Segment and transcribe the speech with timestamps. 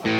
[0.00, 0.16] South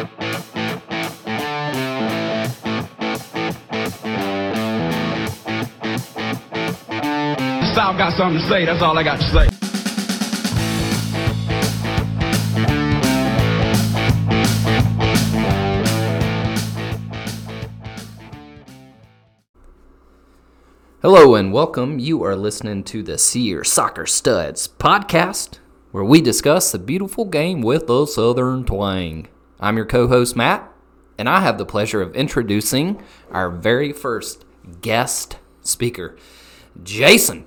[7.97, 8.67] got something to say.
[8.67, 9.49] That's all I got to say.
[21.01, 21.99] Hello and welcome.
[21.99, 25.59] You are listening to the Sear Soccer Studs podcast,
[25.93, 29.29] where we discuss the beautiful game with a southern twang.
[29.63, 30.73] I'm your co host, Matt,
[31.19, 34.47] and I have the pleasure of introducing our very first
[34.81, 36.17] guest speaker,
[36.83, 37.45] Jason.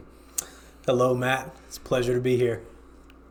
[0.85, 1.55] Hello, Matt.
[1.67, 2.61] It's a pleasure to be here.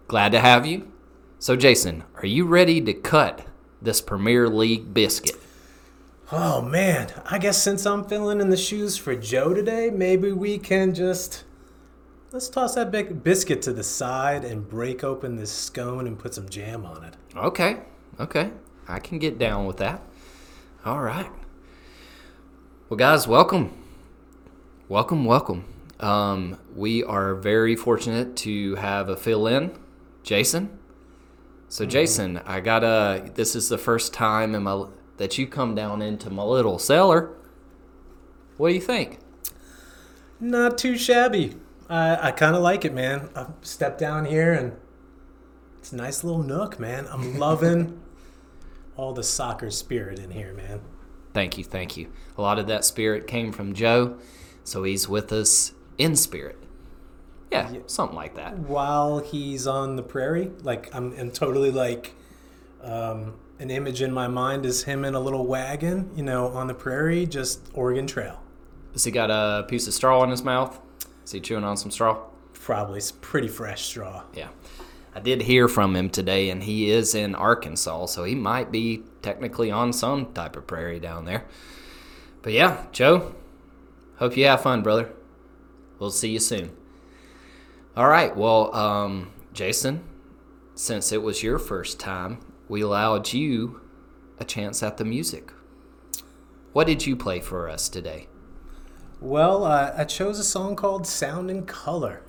[0.09, 0.91] Glad to have you.
[1.39, 3.47] So, Jason, are you ready to cut
[3.81, 5.37] this Premier League biscuit?
[6.33, 7.13] Oh, man.
[7.27, 11.45] I guess since I'm filling in the shoes for Joe today, maybe we can just.
[12.33, 16.35] Let's toss that big biscuit to the side and break open this scone and put
[16.35, 17.15] some jam on it.
[17.37, 17.81] Okay,
[18.19, 18.51] okay.
[18.93, 20.03] I can get down with that.
[20.85, 21.31] All right.
[22.91, 23.73] Well, guys, welcome.
[24.87, 25.65] Welcome, welcome.
[25.99, 29.73] Um, we are very fortunate to have a fill in,
[30.23, 30.79] Jason.
[31.71, 33.31] So, Jason, I got a.
[33.35, 34.85] This is the first time in my
[35.17, 37.31] that you come down into my little cellar.
[38.59, 39.21] What do you think?
[40.39, 41.57] Not too shabby.
[41.89, 43.31] I, I kind of like it, man.
[43.35, 44.77] I stepped down here and
[45.79, 47.07] it's a nice little nook, man.
[47.11, 47.99] I'm loving
[48.97, 50.81] all the soccer spirit in here, man.
[51.35, 52.13] Thank you, thank you.
[52.37, 54.19] A lot of that spirit came from Joe,
[54.65, 56.59] so he's with us in spirit.
[57.51, 58.59] Yeah, something like that.
[58.59, 62.15] While he's on the prairie, like I'm, I'm totally like
[62.83, 66.67] um, an image in my mind is him in a little wagon, you know, on
[66.67, 68.43] the prairie, just Oregon Trail.
[68.93, 70.81] Has he got a piece of straw in his mouth?
[71.25, 72.25] Is he chewing on some straw?
[72.55, 74.23] Probably it's pretty fresh straw.
[74.35, 74.49] Yeah.
[75.15, 79.03] I did hear from him today, and he is in Arkansas, so he might be
[79.21, 81.45] technically on some type of prairie down there.
[82.41, 83.35] But yeah, Joe,
[84.17, 85.13] hope you have fun, brother.
[85.99, 86.75] We'll see you soon.
[87.95, 90.03] All right, well, um, Jason,
[90.75, 93.83] since it was your first time, we allowed you
[94.39, 95.53] a chance at the music.
[96.73, 98.29] What did you play for us today?
[99.21, 102.23] Well, uh, I chose a song called Sound and Color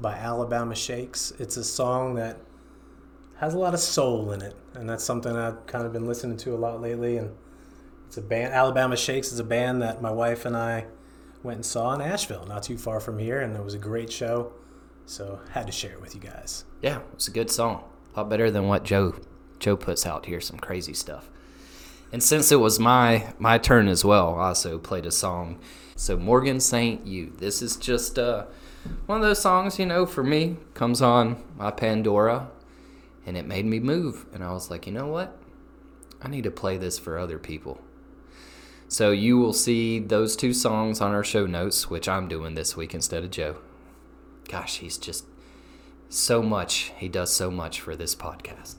[0.00, 1.32] by Alabama Shakes.
[1.38, 2.38] It's a song that
[3.36, 6.36] has a lot of soul in it, and that's something I've kind of been listening
[6.38, 7.16] to a lot lately.
[7.16, 7.34] And
[8.06, 10.86] it's a band, Alabama Shakes is a band that my wife and I
[11.42, 14.12] went and saw in Asheville, not too far from here, and it was a great
[14.12, 14.52] show.
[15.06, 16.64] So had to share it with you guys.
[16.82, 17.84] Yeah, it's a good song.
[18.14, 19.14] A lot better than what Joe
[19.58, 21.28] Joe puts out here, some crazy stuff.
[22.12, 25.58] And since it was my my turn as well, I also played a song.
[25.96, 27.32] So Morgan Saint You.
[27.38, 28.46] This is just uh,
[29.06, 32.48] one of those songs, you know, for me, comes on my Pandora
[33.26, 34.26] and it made me move.
[34.32, 35.36] And I was like, you know what?
[36.22, 37.80] I need to play this for other people.
[38.88, 42.76] So you will see those two songs on our show notes, which I'm doing this
[42.76, 43.56] week instead of Joe.
[44.48, 45.26] Gosh, he's just
[46.08, 46.92] so much.
[46.96, 48.76] He does so much for this podcast.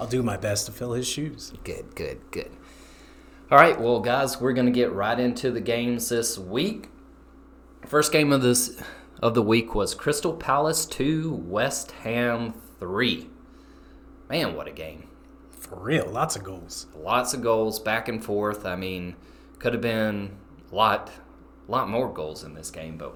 [0.00, 1.52] I'll do my best to fill his shoes.
[1.64, 2.50] Good, good, good.
[3.50, 6.88] All right, well, guys, we're gonna get right into the games this week.
[7.86, 8.78] First game of this
[9.22, 13.28] of the week was Crystal Palace two, West Ham three.
[14.28, 15.08] Man, what a game!
[15.50, 16.86] For real, lots of goals.
[16.96, 18.66] Lots of goals back and forth.
[18.66, 19.16] I mean,
[19.58, 20.36] could have been
[20.70, 21.10] a lot,
[21.68, 23.14] lot more goals in this game, but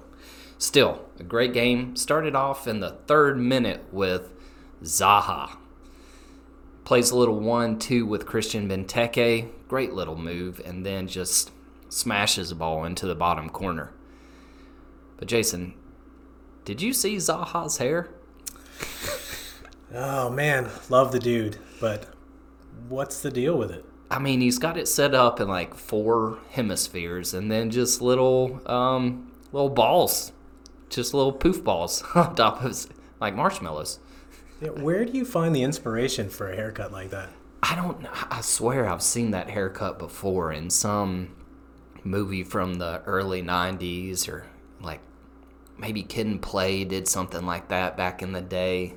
[0.57, 1.95] still a great game.
[1.95, 4.33] Started off in the third minute with
[4.83, 5.57] Zaha
[6.89, 9.47] plays a little one-two with Christian Benteke.
[9.67, 11.51] Great little move, and then just
[11.87, 13.93] smashes the ball into the bottom corner.
[15.17, 15.75] But Jason,
[16.69, 18.09] did you see Zaha's hair?
[19.91, 22.05] Oh man, love the dude, but
[22.87, 23.83] what's the deal with it?
[24.11, 28.61] I mean, he's got it set up in like four hemispheres, and then just little,
[28.69, 30.31] um, little balls,
[30.91, 32.85] just little poof balls on top of
[33.19, 33.97] like marshmallows.
[34.61, 37.29] Yeah, where do you find the inspiration for a haircut like that?
[37.63, 38.05] I don't.
[38.31, 41.35] I swear I've seen that haircut before in some
[42.03, 44.45] movie from the early 90s or
[44.79, 44.99] like
[45.79, 48.93] maybe Kid and Play did something like that back in the day.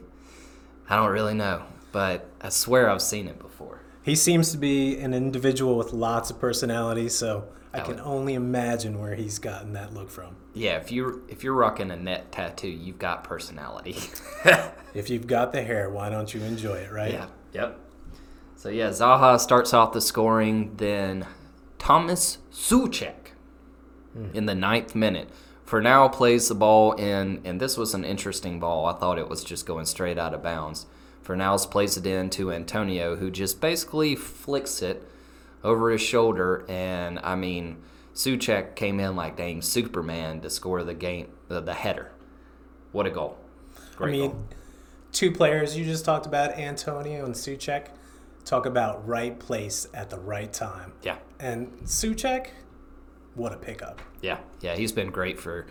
[0.89, 1.63] I don't really know,
[1.93, 3.81] but I swear I've seen it before.
[4.03, 7.85] He seems to be an individual with lots of personality, so I Oh.
[7.85, 10.37] can only imagine where he's gotten that look from.
[10.55, 13.97] Yeah, if you're if you're rocking a net tattoo, you've got personality.
[14.95, 17.13] If you've got the hair, why don't you enjoy it, right?
[17.13, 17.27] Yeah.
[17.55, 17.79] Yep.
[18.57, 21.27] So yeah, Zaha starts off the scoring, then
[21.79, 23.29] Thomas Soucek
[24.13, 24.27] hmm.
[24.35, 25.31] in the ninth minute.
[25.73, 28.85] Fornals plays the ball in, and this was an interesting ball.
[28.85, 30.85] I thought it was just going straight out of bounds,
[31.25, 35.09] Fornals plays it in to Antonio, who just basically flicks it
[35.65, 36.65] over his shoulder.
[36.69, 37.79] And I mean,
[38.15, 42.11] Soucek came in like dang Superman to score the game, the, the header.
[42.91, 43.39] What a goal!
[43.97, 44.45] Great I mean, goal.
[45.13, 47.89] two players you just talked about, Antonio and Soucek.
[48.45, 50.93] Talk about right place at the right time.
[51.03, 52.49] Yeah, And Soucek,
[53.35, 54.01] what a pickup.
[54.21, 54.75] yeah, yeah.
[54.75, 55.67] He's been great for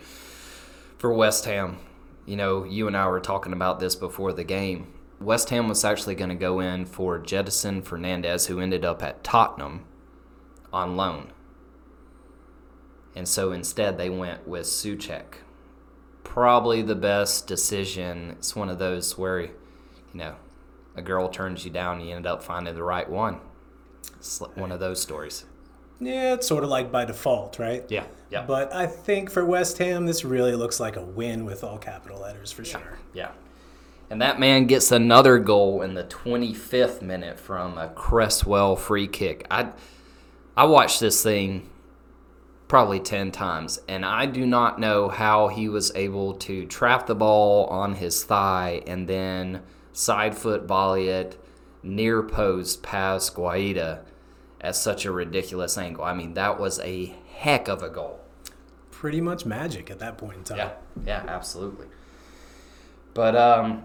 [0.98, 1.78] for West Ham.
[2.26, 4.92] You know, you and I were talking about this before the game.
[5.20, 9.22] West Ham was actually going to go in for Gedson Fernandes, who ended up at
[9.24, 9.84] Tottenham
[10.72, 11.32] on loan.
[13.14, 15.34] And so instead, they went with Soucek.
[16.24, 18.30] Probably the best decision.
[18.30, 19.50] It's one of those where, you
[20.14, 20.36] know,
[20.96, 23.40] a girl turns you down and you end up finding the right one.
[24.16, 25.44] It's one of those stories.
[26.04, 27.84] Yeah, it's sort of like by default, right?
[27.88, 28.44] Yeah, yeah.
[28.46, 32.20] But I think for West Ham, this really looks like a win with all capital
[32.20, 32.98] letters for sure.
[33.12, 33.30] Yeah.
[34.10, 39.46] And that man gets another goal in the 25th minute from a Cresswell free kick.
[39.50, 39.70] I
[40.54, 41.70] I watched this thing
[42.68, 47.14] probably 10 times and I do not know how he was able to trap the
[47.14, 49.62] ball on his thigh and then
[49.92, 51.42] side foot volley it
[51.82, 54.00] near post past Guaita
[54.62, 56.04] at such a ridiculous angle.
[56.04, 58.20] I mean, that was a heck of a goal.
[58.90, 60.58] Pretty much magic at that point in time.
[60.58, 60.72] Yeah,
[61.04, 61.86] yeah, absolutely.
[63.14, 63.82] But um,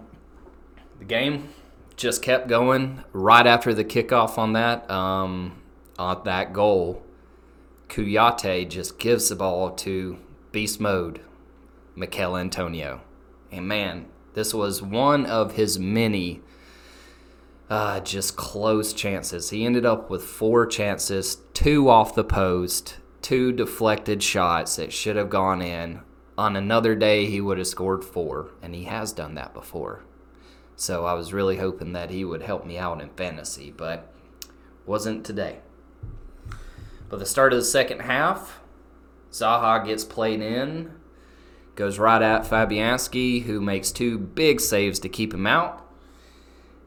[0.98, 1.48] the game
[1.96, 5.60] just kept going right after the kickoff on that um,
[5.98, 7.02] on that goal.
[7.88, 10.18] Kouyate just gives the ball to
[10.52, 11.20] beast mode,
[11.94, 13.00] Michail Antonio,
[13.50, 16.42] and man, this was one of his many
[17.70, 19.50] uh, just close chances.
[19.50, 25.16] He ended up with four chances, two off the post, two deflected shots that should
[25.16, 26.00] have gone in.
[26.36, 30.04] On another day, he would have scored four, and he has done that before.
[30.76, 34.12] So I was really hoping that he would help me out in fantasy, but
[34.86, 35.58] wasn't today.
[37.08, 38.60] But the start of the second half,
[39.32, 40.92] Zaha gets played in,
[41.74, 45.87] goes right at Fabianski, who makes two big saves to keep him out.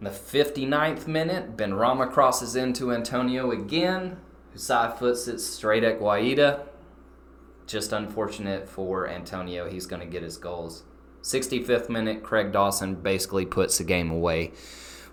[0.02, 4.18] In the 59th minute, Benrahma crosses into Antonio again,
[4.56, 6.64] side foots it straight at Guaita.
[7.68, 9.70] Just unfortunate for Antonio.
[9.70, 10.86] He's going to get his goals.
[11.22, 14.54] 65th minute, Craig Dawson basically puts the game away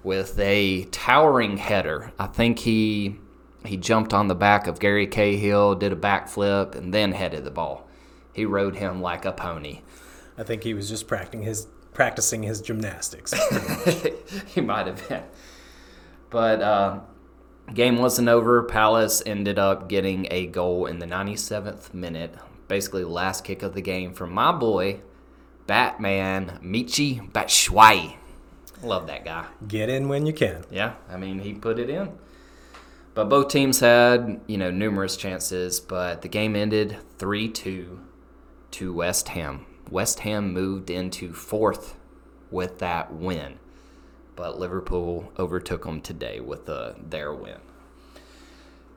[0.03, 2.11] with a towering header.
[2.19, 3.19] I think he
[3.67, 7.51] he jumped on the back of Gary Cahill, did a backflip, and then headed the
[7.51, 7.87] ball.
[8.33, 9.83] He rode him like a pony.
[10.39, 11.67] I think he was just practicing his
[11.99, 13.35] practicing his gymnastics.
[14.47, 15.25] he might have been.
[16.31, 17.01] But uh,
[17.75, 18.63] game wasn't over.
[18.63, 22.37] Palace ended up getting a goal in the 97th minute,
[22.69, 25.01] basically last kick of the game from my boy,
[25.67, 28.15] Batman Michy Batshuayi.
[28.81, 29.47] Love that guy.
[29.67, 30.67] Get in when you can.
[30.71, 32.13] Yeah, I mean he put it in.
[33.15, 37.99] But both teams had, you know, numerous chances, but the game ended 3-2
[38.71, 39.67] to West Ham.
[39.91, 41.97] West Ham moved into fourth
[42.51, 43.59] with that win,
[44.37, 47.59] but Liverpool overtook them today with uh, their win.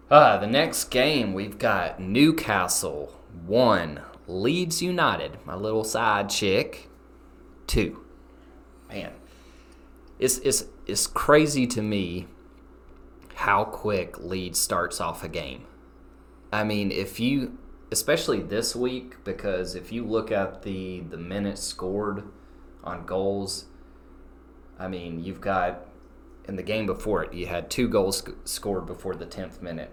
[0.10, 6.90] Uh, the next game, we've got Newcastle 1, Leeds United, my little side chick,
[7.68, 8.04] 2.
[8.90, 9.14] Man,
[10.20, 12.28] it's, it's, it's crazy to me
[13.36, 15.65] how quick Leeds starts off a game.
[16.51, 17.58] I mean, if you
[17.91, 22.24] especially this week because if you look at the the minutes scored
[22.83, 23.65] on goals,
[24.79, 25.86] I mean, you've got
[26.45, 29.91] in the game before it, you had two goals sc- scored before the 10th minute.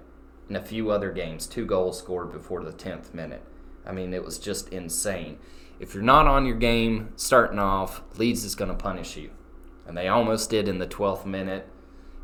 [0.48, 3.42] In a few other games, two goals scored before the 10th minute.
[3.84, 5.38] I mean, it was just insane.
[5.78, 9.30] If you're not on your game starting off, Leeds is going to punish you.
[9.86, 11.68] And they almost did in the 12th minute.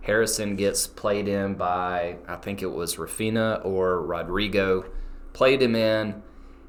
[0.03, 4.87] Harrison gets played in by, I think it was Raphinha or Rodrigo,
[5.35, 6.23] played him in,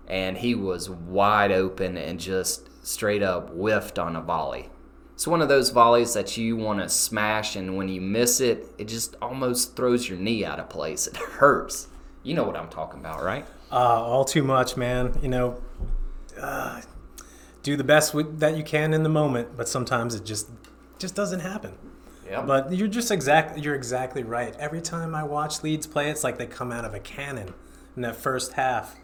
[0.08, 4.70] and he was wide open and just straight up whiffed on a volley.
[5.14, 8.68] It's one of those volleys that you want to smash, and when you miss it,
[8.78, 11.08] it just almost throws your knee out of place.
[11.08, 11.88] It hurts.
[12.22, 13.46] You know what I'm talking about, right?
[13.72, 15.18] Uh, all too much, man.
[15.22, 15.62] You know,
[16.38, 16.82] uh,
[17.64, 20.50] do the best with, that you can in the moment, but sometimes it just
[21.00, 21.78] just doesn't happen.
[22.28, 22.42] Yeah.
[22.42, 23.58] But you're just exact.
[23.60, 24.56] You're exactly right.
[24.58, 27.54] Every time I watch Leeds play, it's like they come out of a cannon
[27.96, 28.96] in that first half,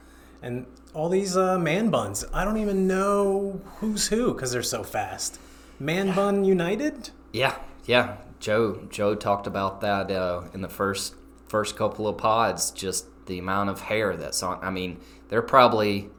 [0.42, 2.26] and all these uh, man buns.
[2.34, 5.40] I don't even know who's who because they're so fast.
[5.80, 7.12] Man bun United.
[7.32, 8.18] Yeah, yeah.
[8.40, 11.16] Joe Joe talked about that uh, in the first
[11.48, 12.72] first couple of pods.
[12.72, 14.60] Just the amount of hair that's on.
[14.62, 16.10] I mean, they're probably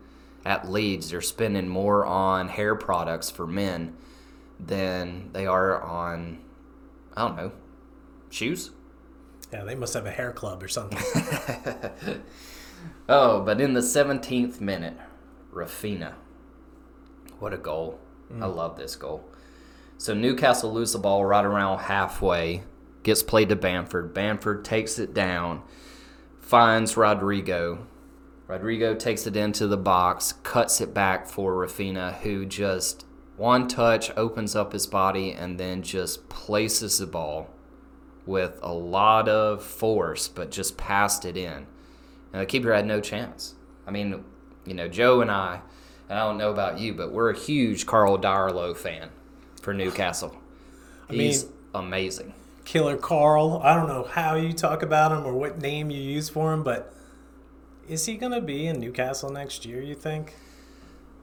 [0.45, 1.11] at Leeds.
[1.11, 3.97] They're spending more on hair products for men
[4.59, 6.39] than they are on
[7.17, 7.53] I don't know,
[8.31, 8.71] shoes.
[9.53, 10.99] Yeah, they must have a hair club or something.
[13.15, 14.97] Oh, but in the 17th minute,
[15.53, 16.15] Raphinha.
[17.41, 17.99] What a goal.
[18.31, 18.57] I mm.
[18.57, 19.23] love this goal.
[19.99, 22.63] So Newcastle lose the ball right around halfway,
[23.03, 24.15] gets played to Bamford.
[24.15, 25.63] Bamford takes it down,
[26.41, 27.87] finds Rodrigo.
[28.47, 33.05] Rodrigo takes it into the box, cuts it back for Raphinha, who just
[33.37, 37.51] one touch opens up his body and then just places the ball
[38.25, 41.67] with a lot of force, but just passed it in.
[42.33, 43.55] And the keeper had no chance.
[43.87, 44.25] I mean,
[44.65, 45.61] you know, Joe and I,
[46.09, 49.11] and I don't know about you, but we're a huge Karl Darlow fan
[49.61, 50.37] for Newcastle.
[51.11, 52.35] He's mean- uh, amazing.
[52.65, 53.61] Killer Carl.
[53.65, 56.63] I don't know how you talk about him or what name you use for him,
[56.63, 56.95] but
[57.89, 60.35] is he going to be in Newcastle next year, you think?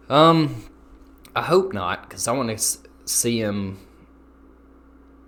[0.10, 0.66] Um,
[1.36, 3.80] I hope not, because I want to see him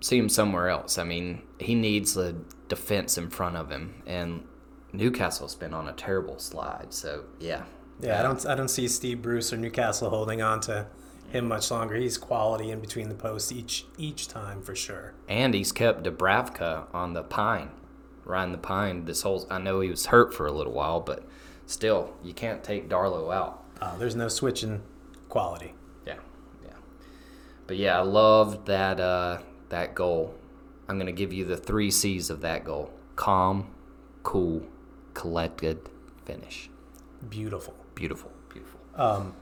[0.00, 0.98] see him somewhere else.
[0.98, 2.34] I mean, he needs a
[2.68, 4.44] defense in front of him, and
[4.92, 6.88] Newcastle's been on a terrible slide.
[6.90, 7.64] So yeah,
[8.00, 10.86] Yeah, I don't I don't see Steve Bruce or Newcastle holding on to
[11.30, 11.94] him much longer.
[11.96, 15.14] He's quality in between the posts each each time for sure.
[15.28, 17.70] and he's kept Dubravka on the pine,
[18.24, 19.06] riding the pine.
[19.06, 21.24] This whole I know he was hurt for a little while, but
[21.66, 23.64] still, you can't take Darlow out.
[23.80, 24.82] Uh, there's no switching
[25.28, 25.74] quality.
[26.06, 26.18] Yeah,
[26.62, 26.74] yeah.
[27.66, 29.38] But yeah, I loved that uh,
[29.70, 30.34] that goal.
[30.86, 33.72] I'm gonna give you the three C's of that goal: calm,
[34.22, 34.62] cool,
[35.14, 35.88] collected,
[36.24, 36.70] finish.
[37.28, 37.74] Beautiful.
[37.94, 38.80] Beautiful, beautiful.
[38.94, 39.34] Um,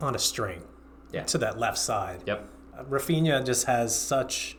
[0.00, 0.62] On a string
[1.12, 1.22] Yeah.
[1.24, 2.22] to that left side.
[2.26, 2.48] Yep.
[2.76, 4.56] Uh, Raphinha just has such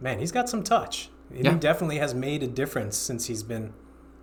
[0.00, 1.10] man, he's got some touch.
[1.30, 1.52] And Yeah.
[1.52, 3.72] He definitely has made a difference since he's been,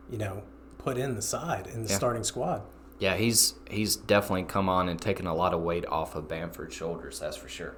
[0.10, 0.44] you know,
[0.78, 1.96] put in the side in the Yeah.
[1.96, 2.64] starting squad.
[3.00, 6.74] Yeah, he's he's definitely come on and taken a lot of weight off of Bamford's
[6.74, 7.20] shoulders.
[7.20, 7.76] That's for sure.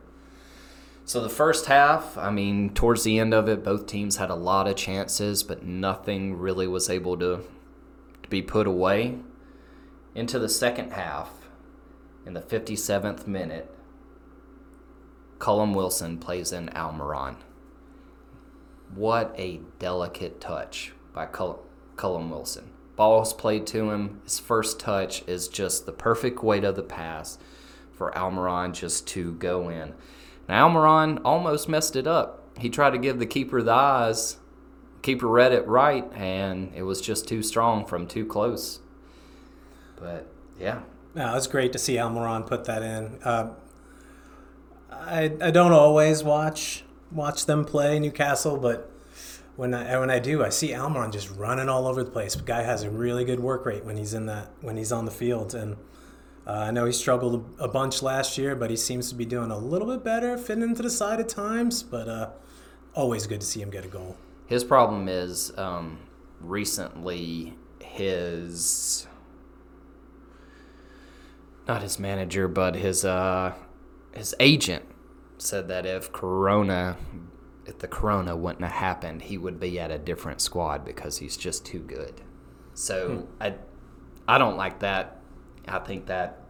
[1.08, 4.36] So the first half, I mean, towards the end of it, both teams had a
[4.36, 7.46] lot of chances, but nothing really was able to
[8.24, 9.20] to be put away.
[10.14, 11.48] Into the second half,
[12.26, 13.74] in the 57th minute,
[15.40, 17.38] Callum Wilson plays in Almiron.
[18.94, 21.64] What a delicate touch by Cull-
[21.96, 22.72] Callum Wilson.
[22.98, 24.20] Ball's played to him.
[24.26, 27.38] His first touch is just the perfect weight of the pass
[27.94, 29.94] for Almiron just to go in.
[30.48, 32.44] Now, Almiron almost messed it up.
[32.58, 34.38] He tried to give the keeper the eyes.
[35.02, 38.80] Keeper read it right, and it was just too strong from too close.
[40.00, 40.28] But
[40.60, 40.82] yeah,
[41.16, 43.20] No, it's great to see Almiron put that in.
[43.24, 43.54] Uh,
[44.92, 48.92] I I don't always watch watch them play Newcastle, but
[49.56, 52.36] when I when I do, I see Almiron just running all over the place.
[52.36, 55.06] The guy has a really good work rate when he's in that when he's on
[55.06, 55.78] the field, and
[56.48, 59.52] uh, I know he struggled a bunch last year, but he seems to be doing
[59.52, 61.84] a little bit better, fitting into the side at times.
[61.84, 62.30] But uh,
[62.94, 64.16] always good to see him get a goal.
[64.46, 66.00] His problem is um,
[66.40, 69.08] recently his
[71.68, 73.54] not his manager, but his uh,
[74.14, 74.86] his agent
[75.38, 76.96] said that if Corona,
[77.66, 81.36] if the Corona wouldn't have happened, he would be at a different squad because he's
[81.36, 82.22] just too good.
[82.74, 83.56] So I,
[84.28, 85.17] I don't like that.
[85.68, 86.42] I think that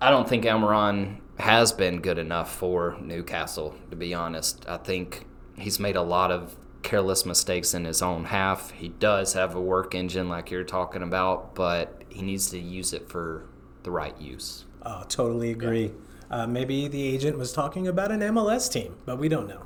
[0.00, 4.64] I don't think Almiron has been good enough for Newcastle, to be honest.
[4.68, 5.26] I think
[5.56, 8.70] he's made a lot of careless mistakes in his own half.
[8.72, 12.92] He does have a work engine like you're talking about, but he needs to use
[12.92, 13.46] it for
[13.82, 14.64] the right use.
[14.82, 15.92] Oh, totally agree.
[16.30, 19.62] Uh, maybe the agent was talking about an MLS team, but we don't know.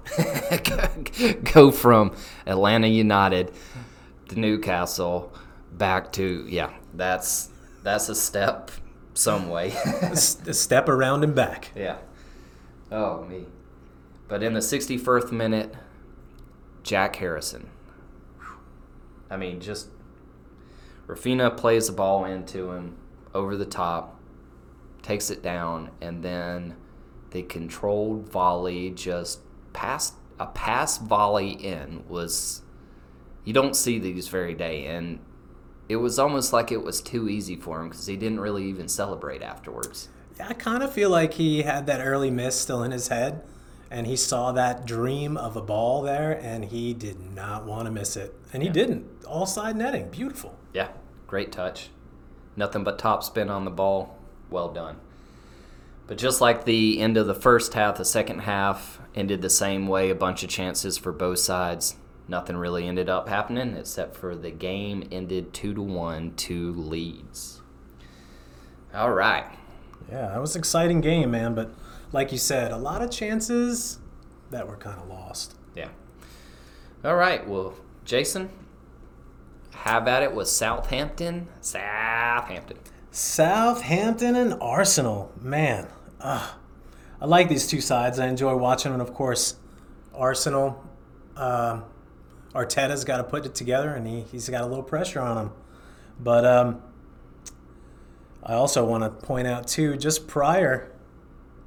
[1.53, 2.15] Go from
[2.47, 3.53] Atlanta United
[4.29, 5.33] to Newcastle
[5.73, 7.51] back to yeah, that's
[7.89, 8.71] that's a step
[9.15, 9.73] some way.
[10.03, 11.73] a step around and back.
[11.75, 11.99] Yeah.
[12.93, 13.47] Oh, me.
[14.29, 15.75] But in the 61st minute,
[16.83, 17.69] Jack Harrison.
[19.31, 19.89] I mean, just
[21.07, 22.97] Raphinha plays the ball into him
[23.35, 24.21] over the top,
[25.03, 26.77] takes it down, and then
[27.31, 29.41] the controlled volley just
[29.73, 32.63] passed a pass volley in was
[33.45, 35.19] you don't see these very day and
[35.89, 38.89] it was almost like it was too easy for him because he didn't really even
[38.89, 40.09] celebrate afterwards.
[40.37, 43.43] Yeah, I kind of feel like he had that early miss still in his head,
[43.91, 47.91] and he saw that dream of a ball there, and he did not want to
[47.91, 49.07] miss it, and he didn't.
[49.27, 50.57] All side netting, beautiful.
[50.73, 50.89] Yeah,
[51.27, 51.91] great touch.
[52.55, 54.19] Nothing but top spin on the ball.
[54.51, 54.97] Well done.
[56.07, 59.87] But just like the end of the first half, the second half ended the same
[59.87, 60.09] way.
[60.11, 61.97] A bunch of chances for both sides.
[62.29, 67.63] Nothing really ended up happening except for the game ended two to one to Leeds.
[68.95, 69.47] All right.
[70.11, 71.55] Yeah, that was an exciting game, man.
[71.55, 71.71] But
[72.13, 73.99] like you said, a lot of chances,
[74.51, 75.55] that were kind of lost.
[75.75, 75.89] Yeah.
[77.05, 77.47] All right.
[77.47, 78.51] Well, Jason,
[79.73, 81.49] how about it with Southampton?
[81.61, 82.79] Southampton.
[83.11, 85.89] Southampton and Arsenal, man.
[86.21, 86.51] ugh.
[87.21, 88.19] I like these two sides.
[88.19, 89.01] I enjoy watching them.
[89.01, 89.57] And of course,
[90.15, 90.85] Arsenal,
[91.37, 91.85] um
[92.59, 95.53] Arteta's got to put it together, and he, he's got a little pressure on him.
[96.19, 96.83] But um,
[98.43, 100.91] I also want to point out, too, just prior,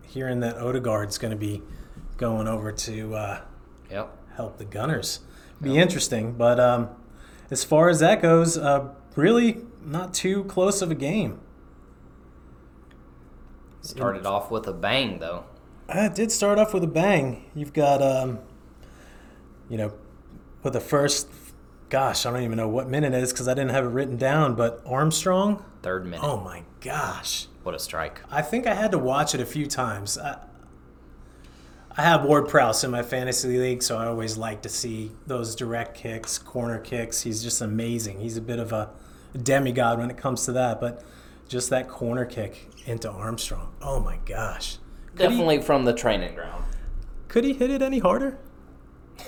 [0.05, 1.62] hearing that Odegaard's going to be
[2.17, 3.41] going over to uh,
[3.89, 4.17] Yep.
[4.36, 5.21] help the Gunners.
[5.62, 6.33] Be interesting.
[6.33, 6.89] But um,
[7.50, 11.39] as far as that goes, uh, really not too close of a game.
[13.81, 15.45] Started off with a bang, though.
[15.89, 17.50] Uh, It did start off with a bang.
[17.55, 18.39] You've got, um,
[19.69, 19.93] you know,
[20.63, 21.27] with the first,
[21.89, 24.17] gosh, I don't even know what minute it is because I didn't have it written
[24.17, 26.23] down, but Armstrong, Third minute.
[26.23, 27.47] oh my gosh.
[27.63, 28.21] What a strike.
[28.29, 30.17] I think I had to watch it a few times.
[30.17, 30.37] I,
[31.95, 35.55] I have Ward Prowse in my fantasy league, so I always like to see those
[35.55, 37.21] direct kicks, corner kicks.
[37.21, 38.19] He's just amazing.
[38.19, 38.89] He's a bit of a
[39.43, 41.03] demigod when it comes to that, but
[41.47, 43.73] just that corner kick into Armstrong.
[43.81, 44.77] Oh my gosh.
[45.15, 46.63] Could he- Definitely from the training ground.
[47.27, 48.37] Could he hit it any harder?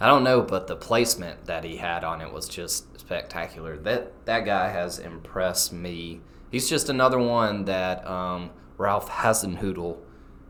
[0.00, 3.76] I don't know, but the placement that he had on it was just spectacular.
[3.76, 6.20] That that guy has impressed me.
[6.50, 9.98] He's just another one that um, Ralph Hasenhüttl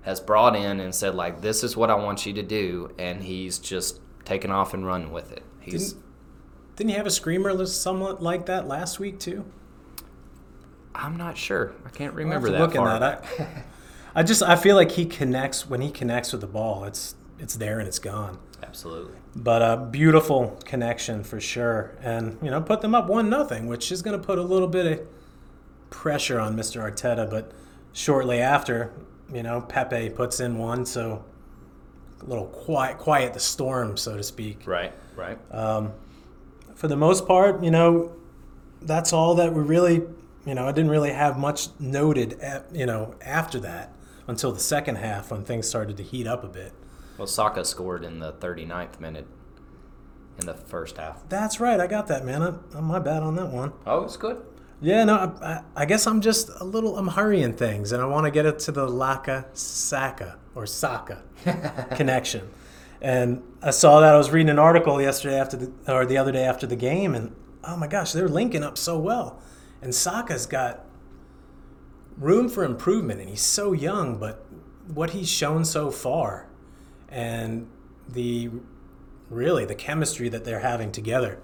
[0.02, 3.22] has brought in and said like, "This is what I want you to do," and
[3.22, 5.42] he's just taken off and run with it.
[5.60, 6.04] He's Didn't,
[6.76, 9.44] didn't he have a screamer somewhat like that last week too?
[10.94, 11.72] I'm not sure.
[11.86, 12.98] I can't remember that look in far.
[12.98, 13.24] that.
[13.38, 13.46] I,
[14.20, 16.84] I just I feel like he connects when he connects with the ball.
[16.84, 18.38] It's it's there and it's gone.
[18.62, 19.16] Absolutely.
[19.34, 23.90] But a beautiful connection for sure, and you know put them up one nothing, which
[23.90, 25.06] is going to put a little bit of
[25.88, 26.82] pressure on Mr.
[26.82, 27.30] Arteta.
[27.30, 27.52] But
[27.92, 28.92] shortly after,
[29.32, 31.24] you know Pepe puts in one, so
[32.20, 34.66] a little quiet quiet the storm, so to speak.
[34.66, 34.92] Right.
[35.16, 35.38] Right.
[35.50, 35.92] Um,
[36.74, 38.14] for the most part, you know
[38.84, 40.02] that's all that we really,
[40.46, 43.94] you know, I didn't really have much noted, at, you know, after that
[44.26, 46.72] until the second half when things started to heat up a bit.
[47.18, 49.26] Well, Saka scored in the 39th minute
[50.40, 51.28] in the first half.
[51.28, 52.42] That's right, I got that, man.
[52.42, 53.72] I, I'm my bad on that one.
[53.86, 54.42] Oh, it's good.
[54.80, 58.06] Yeah, no, I, I, I guess I'm just a little, I'm hurrying things, and I
[58.06, 61.22] want to get it to the Laka Saka or Saka
[61.94, 62.50] connection.
[63.00, 66.32] And I saw that I was reading an article yesterday after the, or the other
[66.32, 69.40] day after the game, and oh my gosh, they're linking up so well.
[69.80, 70.84] And Saka's got
[72.16, 74.44] room for improvement, and he's so young, but
[74.92, 76.48] what he's shown so far,
[77.12, 77.68] and
[78.08, 78.50] the
[79.30, 81.38] really the chemistry that they're having together,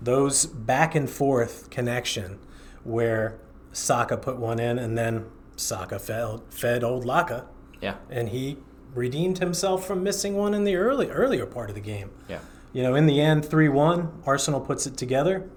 [0.00, 2.38] those back and forth connection
[2.84, 3.38] where
[3.72, 5.26] Saka put one in and then
[5.56, 7.44] Saka fed, fed old Laka
[7.80, 7.96] Yeah.
[8.10, 8.58] and he
[8.94, 12.10] redeemed himself from missing one in the early earlier part of the game.
[12.28, 12.38] Yeah.
[12.72, 15.48] You know, in the end, 3 1, Arsenal puts it together.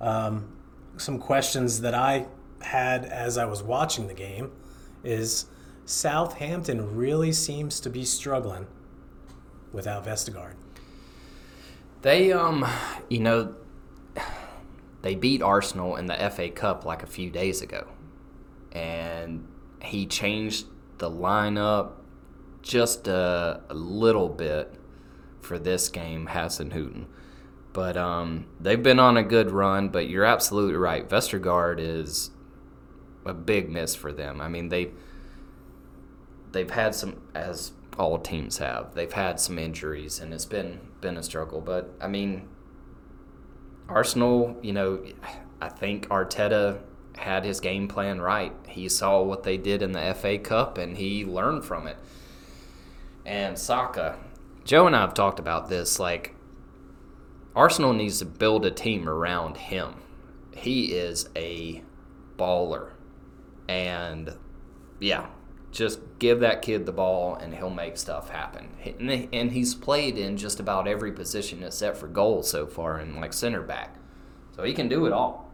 [0.00, 0.48] Um,
[0.96, 2.26] some questions that I
[2.62, 4.50] had as I was watching the game
[5.04, 5.46] is
[5.84, 8.66] Southampton really seems to be struggling
[9.72, 10.54] without Vestergaard.
[12.02, 12.66] They, um,
[13.08, 13.54] you know,
[15.02, 17.88] they beat Arsenal in the FA Cup like a few days ago,
[18.72, 19.46] and
[19.82, 20.66] he changed
[20.98, 21.92] the lineup
[22.62, 24.74] just a, a little bit
[25.40, 27.06] for this game, Hasenhüttl.
[27.72, 29.88] But um, they've been on a good run.
[29.88, 31.08] But you're absolutely right.
[31.08, 32.30] Vestergaard is
[33.24, 34.40] a big miss for them.
[34.40, 34.90] I mean, they
[36.52, 38.94] they've had some as all teams have.
[38.94, 41.60] They've had some injuries and it's been been a struggle.
[41.60, 42.48] But I mean,
[43.88, 45.04] Arsenal, you know,
[45.60, 46.80] I think Arteta
[47.16, 48.52] had his game plan right.
[48.68, 51.96] He saw what they did in the FA Cup and he learned from it.
[53.24, 54.18] And Saka,
[54.64, 55.98] Joe and I have talked about this.
[55.98, 56.34] Like,
[57.54, 59.94] Arsenal needs to build a team around him.
[60.54, 61.82] He is a
[62.38, 62.90] baller.
[63.68, 64.34] And
[64.98, 65.26] yeah,
[65.72, 68.68] just give that kid the ball and he'll make stuff happen.
[69.32, 73.32] And he's played in just about every position except for goal so far and like
[73.32, 73.96] center back.
[74.54, 75.50] So he can do it all.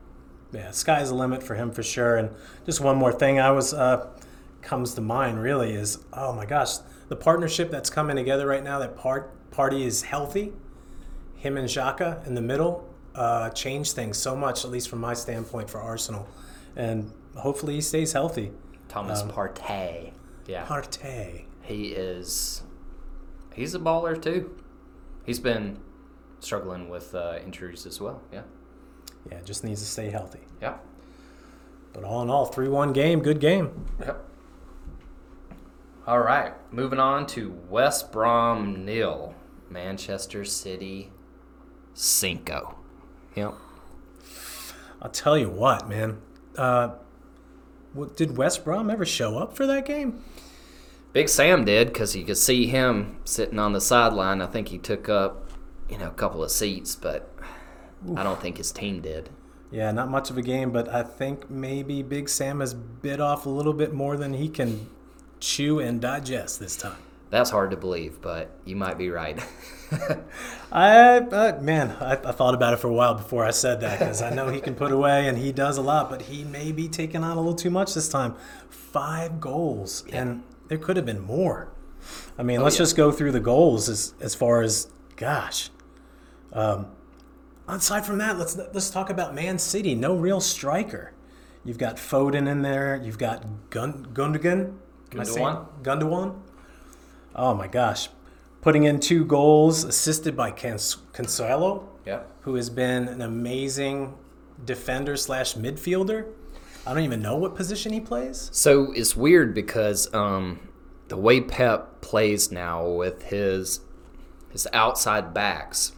[0.53, 2.17] Yeah, sky's the limit for him for sure.
[2.17, 2.31] And
[2.67, 4.09] just one more thing I was uh,
[4.61, 6.79] comes to mind really is oh my gosh,
[7.09, 8.81] the partnership that's coming together right now.
[8.81, 10.53] That part Partey is healthy.
[11.37, 15.15] Him and Xhaka in the middle uh, changed things so much, at least from my
[15.15, 16.29] standpoint for Arsenal.
[16.75, 18.53] And hopefully he stays healthy.
[18.89, 20.13] Thomas Partey.
[20.47, 20.65] Yeah.
[20.67, 21.45] Partey.
[21.63, 22.63] He is
[23.55, 24.57] he's a baller too.
[25.25, 25.79] He's been
[26.41, 28.23] struggling with uh, injuries as well.
[28.33, 28.43] Yeah.
[29.31, 30.41] Yeah, just needs to stay healthy.
[30.63, 30.79] Yeah.
[31.93, 33.87] But all in all, 3 1 game, good game.
[34.01, 34.25] Yep.
[36.07, 39.35] All right, moving on to West Brom nil,
[39.69, 41.13] Manchester City
[41.93, 42.79] cinco.
[43.35, 43.55] Yep.
[45.03, 46.23] I'll tell you what, man.
[46.57, 46.93] Uh,
[48.17, 50.23] did West Brom ever show up for that game?
[51.13, 54.41] Big Sam did because you could see him sitting on the sideline.
[54.41, 55.51] I think he took up,
[55.89, 57.35] you know, a couple of seats, but
[58.15, 59.31] I don't think his team did.
[59.71, 63.47] Yeah, not much of a game, but I think maybe Big Sam has bit off
[63.47, 64.89] a little bit more than he can
[65.41, 66.97] chew and digest this time.
[67.31, 69.39] That's hard to believe, but you might be right.
[70.73, 73.99] I, uh, man, I, I thought about it for a while before I said that
[73.99, 76.73] because I know he can put away and he does a lot, but he may
[76.73, 78.35] be taking on a little too much this time.
[78.71, 81.69] Five goals, and there could have been more.
[82.39, 82.81] I mean, let's yeah.
[82.81, 85.71] just go through the goals as as far as gosh.
[86.53, 86.87] Um,
[87.67, 89.95] aside from that, let's let's talk about Man City.
[89.95, 91.13] No real striker.
[91.65, 93.01] You've got Foden in there.
[93.03, 94.79] You've got Gun, Gundogan.
[95.13, 95.47] Am I saying-
[95.83, 96.01] Gundogan?
[96.01, 96.35] Gundogan.
[97.39, 98.09] Oh my gosh,
[98.63, 101.85] putting in two goals, assisted by Cans- Cancelo,
[102.41, 104.19] who has been an amazing
[104.65, 106.27] defender slash midfielder.
[106.85, 108.51] I don't even know what position he plays.
[108.53, 110.59] So it's weird because um,
[111.07, 113.83] the way Pep plays now with his
[114.51, 115.93] his outside backs,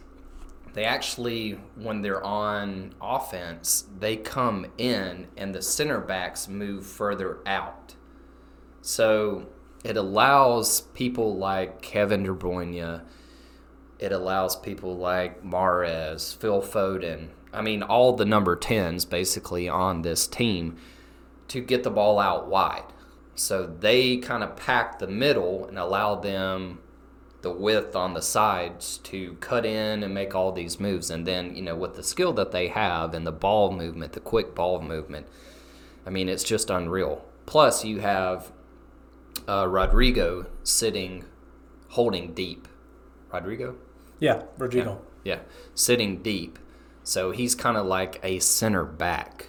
[0.73, 7.39] they actually when they're on offense, they come in and the center backs move further
[7.47, 7.95] out.
[8.83, 9.47] So
[9.83, 13.01] it allows people like Kevin De Bruyne,
[13.99, 20.01] it allows people like Mahrez, Phil Foden, I mean all the number 10s basically on
[20.01, 20.77] this team
[21.49, 22.85] to get the ball out wide.
[23.35, 26.79] So they kind of pack the middle and allow them
[27.41, 31.09] the width on the sides to cut in and make all these moves.
[31.09, 34.19] And then, you know, with the skill that they have and the ball movement, the
[34.19, 35.27] quick ball movement,
[36.05, 37.25] I mean, it's just unreal.
[37.45, 38.51] Plus, you have
[39.47, 41.25] uh, Rodrigo sitting,
[41.89, 42.67] holding deep.
[43.31, 43.75] Rodrigo?
[44.19, 45.01] Yeah, Rodrigo.
[45.23, 45.39] Yeah,
[45.75, 46.59] sitting deep.
[47.03, 49.47] So he's kind of like a center back,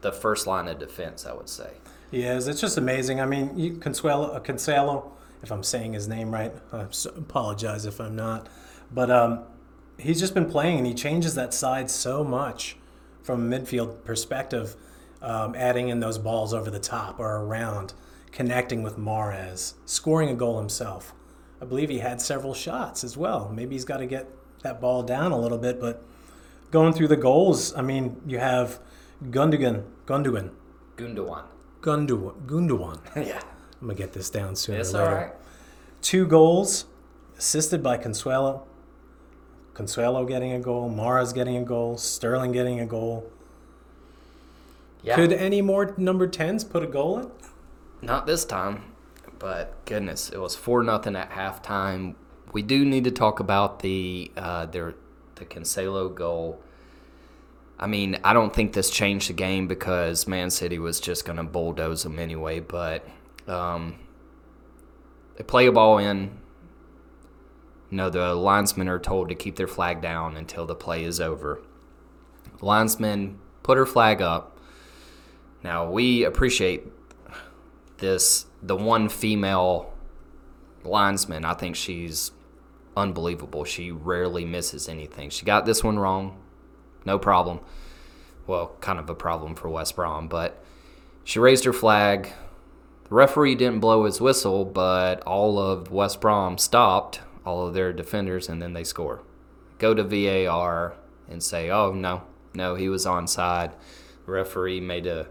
[0.00, 1.70] the first line of defense, I would say.
[2.10, 2.48] He is.
[2.48, 3.20] It's just amazing.
[3.20, 8.00] I mean, you, Consuelo, uh, Cancelo, if I'm saying his name right, I apologize if
[8.00, 8.48] I'm not.
[8.92, 9.44] But um,
[9.98, 12.76] he's just been playing, and he changes that side so much
[13.22, 14.74] from a midfield perspective,
[15.22, 17.94] um, adding in those balls over the top or around,
[18.32, 21.12] connecting with Mahrez, scoring a goal himself.
[21.60, 23.50] I believe he had several shots as well.
[23.54, 24.28] Maybe he's got to get
[24.62, 26.02] that ball down a little bit, but
[26.70, 28.78] going through the goals, I mean, you have
[29.30, 30.50] Gundogan, Gundogan,
[30.96, 31.44] Gundogan.
[31.82, 32.98] Gundu- Gundogan.
[33.26, 33.40] yeah.
[33.80, 35.14] I'm gonna get this down sooner It's or later.
[35.14, 35.32] right.
[36.02, 36.84] Two goals,
[37.38, 38.66] assisted by Consuelo.
[39.72, 43.30] Consuelo getting a goal, Mahrez getting a goal, Sterling getting a goal.
[45.02, 45.16] Yeah.
[45.16, 47.30] Could any more number tens put a goal in?
[48.02, 48.84] Not this time,
[49.38, 52.14] but goodness, it was four nothing at halftime.
[52.52, 54.94] We do need to talk about the uh, their
[55.36, 56.60] the Cancelo goal.
[57.78, 61.38] I mean, I don't think this changed the game because Man City was just going
[61.38, 62.60] to bulldoze them anyway.
[62.60, 63.06] But
[63.46, 63.98] um,
[65.36, 66.38] they play a ball in.
[67.90, 71.20] You know, the linesmen are told to keep their flag down until the play is
[71.20, 71.62] over.
[72.60, 74.58] Linesmen put her flag up.
[75.62, 76.86] Now we appreciate
[78.00, 79.92] this the one female
[80.84, 81.44] linesman.
[81.44, 82.32] I think she's
[82.96, 83.64] unbelievable.
[83.64, 85.30] She rarely misses anything.
[85.30, 86.42] She got this one wrong.
[87.04, 87.60] No problem.
[88.46, 90.62] Well, kind of a problem for West Brom, but
[91.24, 92.32] she raised her flag.
[93.08, 97.92] The referee didn't blow his whistle, but all of West Brom stopped, all of their
[97.92, 99.22] defenders, and then they score.
[99.78, 100.94] Go to VAR
[101.28, 102.22] and say, oh, no,
[102.54, 103.72] no, he was onside.
[104.26, 105.28] The referee made a,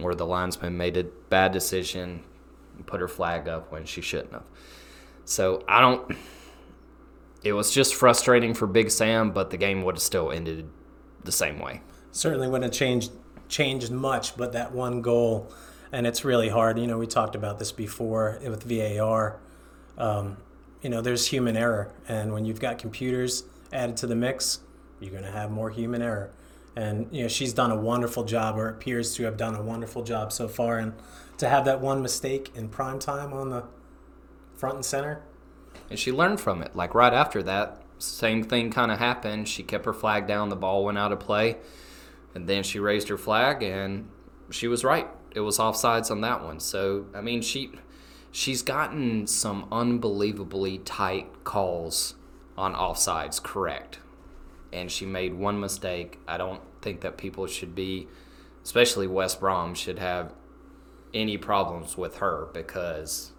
[0.00, 2.22] or the linesman made a bad decision,
[2.86, 4.46] put her flag up when she shouldn't have.
[5.24, 6.16] So I don't.
[7.44, 10.68] It was just frustrating for Big Sam, but the game would have still ended
[11.24, 11.82] the same way.
[12.12, 13.10] Certainly wouldn't have changed
[13.48, 15.52] changed much, but that one goal,
[15.92, 16.78] and it's really hard.
[16.78, 19.40] You know, we talked about this before with VAR.
[19.98, 20.38] Um,
[20.82, 24.60] you know, there's human error, and when you've got computers added to the mix,
[25.00, 26.30] you're going to have more human error.
[26.74, 30.02] And you know, she's done a wonderful job, or appears to have done a wonderful
[30.02, 30.78] job so far.
[30.78, 30.94] And
[31.38, 33.64] to have that one mistake in prime time on the
[34.54, 35.22] front and center,
[35.90, 36.76] And she learned from it.
[36.76, 39.48] Like right after that, same thing kind of happened.
[39.48, 41.56] She kept her flag down, the ball went out of play,
[42.34, 44.08] and then she raised her flag, and
[44.50, 45.08] she was right.
[45.34, 46.60] It was offsides on that one.
[46.60, 47.72] So I mean, she
[48.30, 52.14] she's gotten some unbelievably tight calls
[52.56, 53.98] on offsides correct,
[54.72, 56.18] and she made one mistake.
[56.26, 58.08] I don't think that people should be,
[58.62, 60.32] especially West Brom, should have
[61.14, 63.32] any problems with her because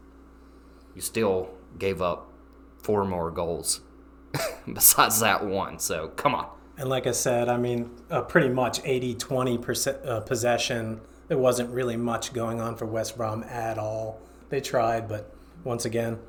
[0.95, 2.31] you still gave up
[2.77, 3.81] four more goals
[4.71, 5.79] besides that one.
[5.79, 6.47] So come on.
[6.77, 11.01] And like I said, I mean, uh, pretty much 80 20 percent, uh, possession.
[11.27, 14.19] There wasn't really much going on for West Brom at all.
[14.49, 15.31] They tried, but
[15.63, 16.19] once again,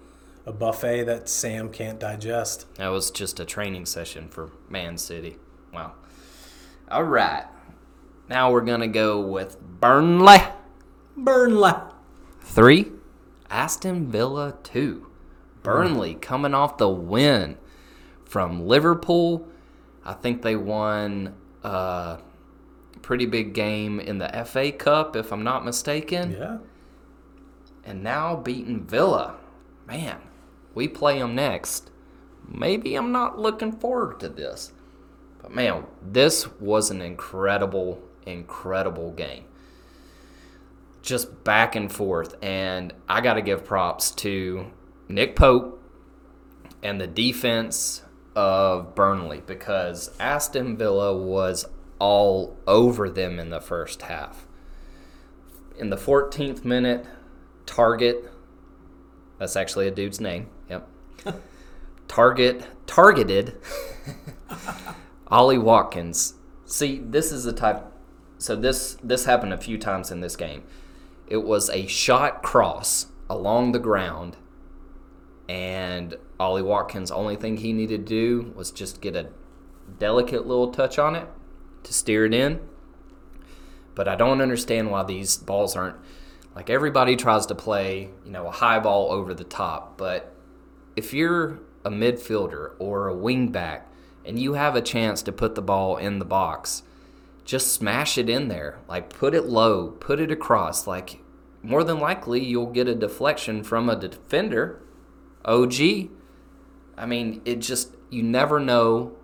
[0.47, 2.67] a buffet that Sam can't digest.
[2.77, 5.37] That was just a training session for Man City.
[5.73, 5.93] Wow.
[6.91, 7.47] All right.
[8.29, 10.39] Now we're going to go with Burnley
[11.17, 11.73] Burnley.
[12.41, 12.93] 3,
[13.51, 15.07] Aston Villa 2.
[15.63, 17.57] Burnley coming off the win
[18.25, 19.49] from Liverpool.
[20.05, 22.19] I think they won a
[23.01, 26.33] pretty big game in the FA Cup, if I'm not mistaken.
[26.33, 26.59] Yeah.
[27.85, 29.37] And now beating Villa.
[29.87, 30.19] Man,
[30.75, 31.91] we play them next.
[32.49, 34.73] Maybe I'm not looking forward to this.
[35.41, 39.45] But man, this was an incredible, incredible game.
[41.03, 42.35] Just back and forth.
[42.43, 44.67] And I got to give props to
[45.09, 45.83] Nick Pope
[46.83, 48.03] and the defense
[48.35, 51.67] of Burnley because Aston Villa was
[51.99, 54.47] all over them in the first half.
[55.79, 57.07] In the 14th minute,
[57.67, 58.29] Targett,
[59.39, 60.49] that's actually a dude's name.
[60.71, 60.89] Yep.
[62.09, 63.57] Targett targeted
[65.29, 66.35] Ollie Watkins.
[66.67, 67.85] See, this is the type.
[68.39, 70.63] So this this happened a few times in this game.
[71.27, 74.37] It was a shot cross along the ground,
[75.49, 79.29] and Ollie Watkins' only thing he needed to do was just get a
[79.99, 81.29] delicate little touch on it
[81.85, 82.61] to steer it in.
[83.95, 85.97] But I don't understand why these balls aren't
[86.55, 90.35] like everybody tries to play, you know, a high ball over the top, but
[90.97, 93.83] if you're a midfielder or a wingback
[94.25, 96.83] and you have a chance to put the ball in the box,
[97.45, 98.79] just smash it in there.
[98.89, 100.87] Like put it low, put it across.
[100.87, 101.21] Like
[101.63, 104.81] more than likely you'll get a deflection from a defender.
[105.45, 105.75] OG.
[106.97, 109.17] I mean, it just you never know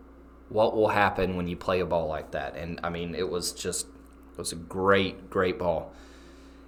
[0.48, 2.56] what will happen when you play a ball like that.
[2.56, 3.86] And I mean, it was just
[4.32, 5.94] it was a great great ball.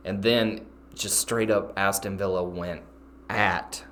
[0.04, 2.82] And then just straight up Aston Villa went
[3.28, 3.84] at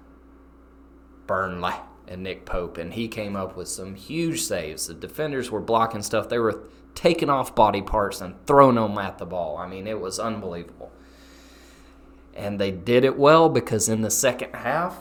[1.26, 1.74] Burnley
[2.08, 4.88] and Nick Pope, and he came up with some huge saves.
[4.88, 6.28] The defenders were blocking stuff.
[6.28, 9.56] They were taking off body parts and throwing them at the ball.
[9.56, 10.90] I mean, it was unbelievable.
[12.34, 14.98] And they did it well because in the second half,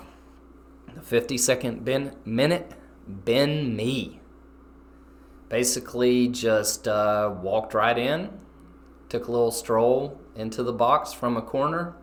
[0.94, 2.74] the 52nd ben, minute,
[3.08, 4.20] Ben Mee
[5.48, 8.30] basically just uh, walked right in,
[9.10, 11.96] took a little stroll into the box from a corner.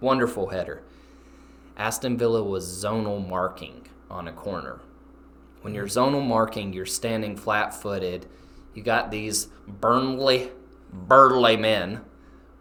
[0.00, 0.82] Wonderful header.
[1.76, 4.80] Aston Villa was zonal marking on a corner.
[5.62, 8.26] When you're zonal marking, you're standing flat footed.
[8.74, 10.50] You got these Burnley,
[10.92, 12.02] burly men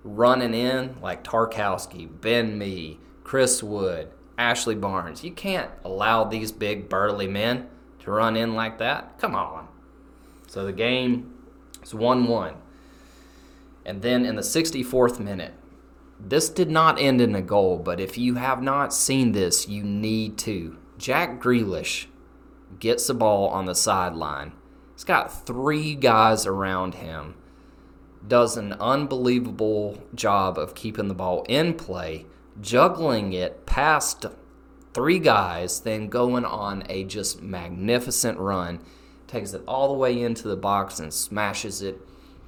[0.03, 5.23] running in like Tarkowski, Ben Mee, Chris Wood, Ashley Barnes.
[5.23, 7.67] You can't allow these big burly men
[7.99, 9.17] to run in like that.
[9.19, 9.67] Come on.
[10.47, 11.33] So the game
[11.81, 12.55] is 1 1.
[13.85, 15.53] And then in the 64th minute,
[16.19, 19.83] this did not end in a goal, but if you have not seen this, you
[19.83, 20.77] need to.
[20.97, 22.07] Jack Grealish
[22.79, 24.53] gets the ball on the sideline.
[24.93, 27.35] He's got three guys around him.
[28.25, 32.25] Does an unbelievable job of keeping the ball in play,
[32.59, 34.25] juggling it past
[34.93, 38.79] three guys, then going on a just magnificent run.
[39.27, 41.99] Takes it all the way into the box and smashes it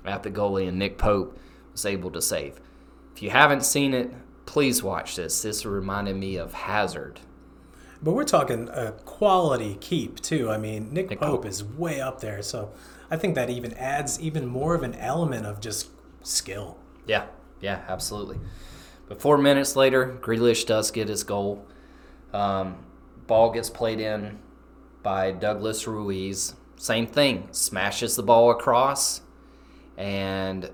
[0.07, 1.37] at the goalie, and Nick Pope
[1.71, 2.59] was able to save.
[3.15, 4.11] If you haven't seen it,
[4.45, 5.41] please watch this.
[5.41, 7.19] This reminded me of Hazard.
[8.01, 10.49] But we're talking a quality keep too.
[10.49, 11.45] I mean, Nick, Nick Pope, Pope.
[11.45, 12.71] is way up there, so
[13.09, 15.89] I think that even adds even more of an element of just
[16.21, 16.77] skill.
[17.07, 17.25] Yeah,
[17.59, 18.37] yeah, absolutely.
[19.07, 21.65] But four minutes later, Grealish does get his goal.
[22.33, 22.77] Um,
[23.25, 24.39] ball gets played in
[25.01, 26.53] by Douglas Luiz.
[26.75, 29.21] Same thing, smashes the ball across,
[29.97, 30.69] and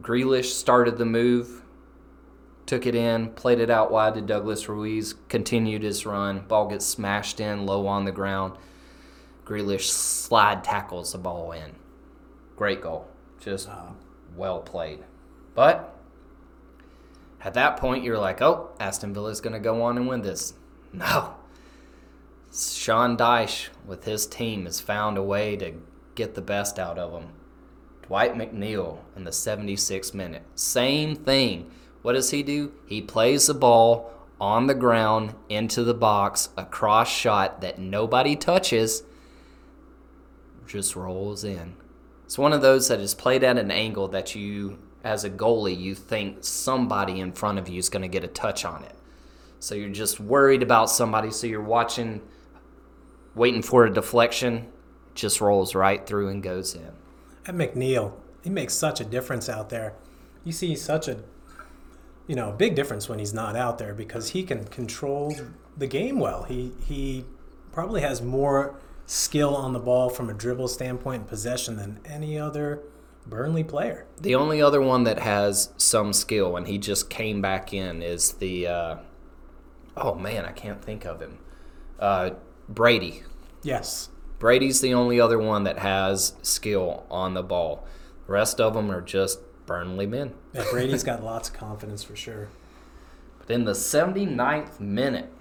[0.00, 1.62] Grealish started the move,
[2.66, 6.40] took it in, played it out wide to Douglas Luiz, continued his run.
[6.48, 8.54] Ball gets smashed in low on the ground.
[9.44, 11.72] Grealish slide tackles the ball in.
[12.56, 13.08] Great goal.
[13.40, 13.68] Just
[14.36, 15.00] well played.
[15.54, 15.94] But
[17.42, 20.54] at that point, you're like, oh, Aston Villa's going to go on and win this.
[20.90, 21.34] No.
[22.50, 25.74] Sean Dyche, with his team, has found a way to
[26.14, 27.32] get the best out of them.
[28.08, 30.42] Dwight McNeil in the 76th minute.
[30.54, 31.70] Same thing.
[32.00, 32.72] What does he do?
[32.86, 38.34] He plays the ball on the ground into the box, a cross shot that nobody
[38.34, 39.02] touches,
[40.66, 41.74] just rolls in.
[42.24, 45.78] It's one of those that is played at an angle that you, as a goalie,
[45.78, 48.94] you think somebody in front of you is going to get a touch on it.
[49.60, 51.30] So you're just worried about somebody.
[51.30, 52.22] So you're watching,
[53.34, 54.68] waiting for a deflection,
[55.14, 56.92] just rolls right through and goes in.
[57.48, 58.12] And McNeil,
[58.44, 59.94] he makes such a difference out there.
[60.44, 61.18] You see such a,
[62.26, 65.34] you know, a big difference when he's not out there because he can control
[65.76, 66.42] the game well.
[66.42, 67.24] He he
[67.72, 72.38] probably has more skill on the ball from a dribble standpoint and possession than any
[72.38, 72.82] other
[73.26, 74.06] Burnley player.
[74.20, 78.32] The only other one that has some skill, and he just came back in, is
[78.32, 78.66] the.
[78.66, 78.96] Uh,
[79.96, 81.38] oh man, I can't think of him.
[81.98, 82.30] Uh,
[82.68, 83.22] Brady.
[83.62, 84.10] Yes.
[84.38, 87.86] Brady's the only other one that has skill on the ball.
[88.26, 90.34] The rest of them are just Burnley men.
[90.52, 92.48] Yeah, Brady's got lots of confidence for sure.
[93.38, 95.32] But in the 79th minute,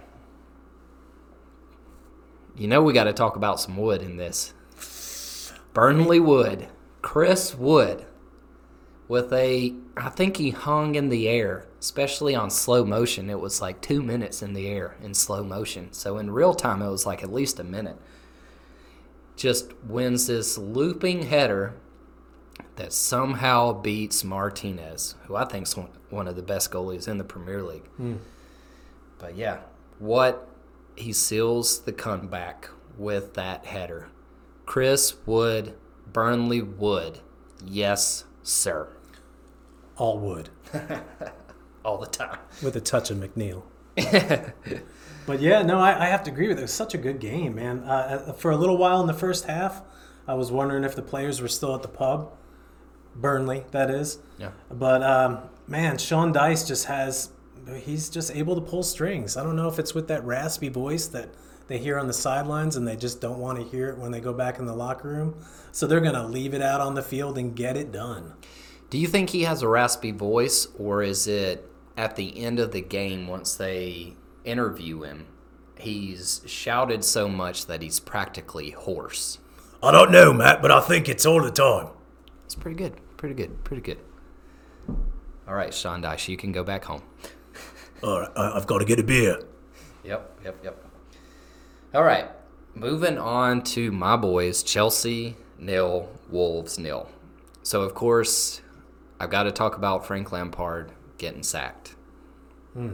[2.56, 4.54] you know we got to talk about some wood in this.
[5.74, 6.68] Burnley Wood,
[7.04, 8.06] Chris Wood,
[9.08, 13.30] with a, I think he hung in the air, especially on slow motion.
[13.30, 15.94] It was like two minutes in the air in slow motion.
[15.94, 17.98] So in real time, it was like at least a minute.
[19.38, 21.76] Just wins this looping header
[22.76, 25.76] that somehow beats Martinez, who I think is
[26.10, 27.86] one of the best goalies in the Premier League.
[27.98, 28.16] Hmm.
[29.20, 29.60] But yeah,
[30.00, 30.48] what
[30.96, 34.10] he seals the comeback with that header.
[34.66, 35.76] Chris Wood,
[36.12, 37.20] Burnley Wood.
[37.66, 38.90] Yes, sir.
[39.98, 40.50] All wood
[41.86, 42.38] All the time.
[42.62, 43.64] with a touch of McNeil.
[45.28, 46.62] but yeah, no, I, I have to agree with it.
[46.62, 47.80] It was such a good game, man.
[47.80, 49.82] Uh, for a little while in the first half,
[50.28, 52.32] I was wondering if the players were still at the pub.
[53.14, 54.20] Burnley, that is.
[54.38, 54.52] Yeah.
[54.72, 57.30] But um, man, Sean Dyche just has,
[57.82, 59.36] he's just able to pull strings.
[59.36, 61.30] I don't know if it's with that raspy voice that
[61.68, 64.22] they hear on the sidelines and they just don't want to hear it when they
[64.22, 65.44] go back in the locker room.
[65.72, 68.34] So they're going to leave it out on the field and get it done.
[68.90, 72.72] Do you think he has a raspy voice, or is it at the end of
[72.72, 74.14] the game once they
[74.48, 75.28] interview him?
[75.76, 79.40] He's shouted so much that he's practically hoarse.
[79.84, 81.90] I don't know, Matt, but I think it's all the time.
[82.46, 82.94] It's pretty good.
[83.18, 83.64] Pretty good.
[83.64, 84.00] Pretty good.
[85.48, 87.04] All right, Sean Dyche, you can go back home.
[88.04, 89.40] All right, I've got to get a beer.
[90.04, 90.86] Yep, yep, yep.
[91.94, 92.30] All right,
[92.76, 97.10] moving on to my boys, Chelsea nil, Wolves nil.
[97.64, 98.62] So of course,
[99.20, 101.96] I've got to talk about Frank Lampard getting sacked.
[102.74, 102.94] Hmm.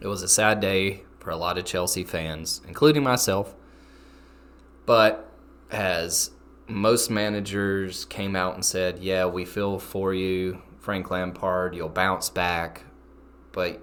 [0.00, 3.54] It was a sad day for a lot of Chelsea fans, including myself.
[4.86, 5.30] But
[5.70, 6.30] as
[6.66, 11.74] most managers came out and said, "Yeah, we feel for you, Frank Lampard.
[11.74, 12.84] You'll bounce back."
[13.52, 13.80] But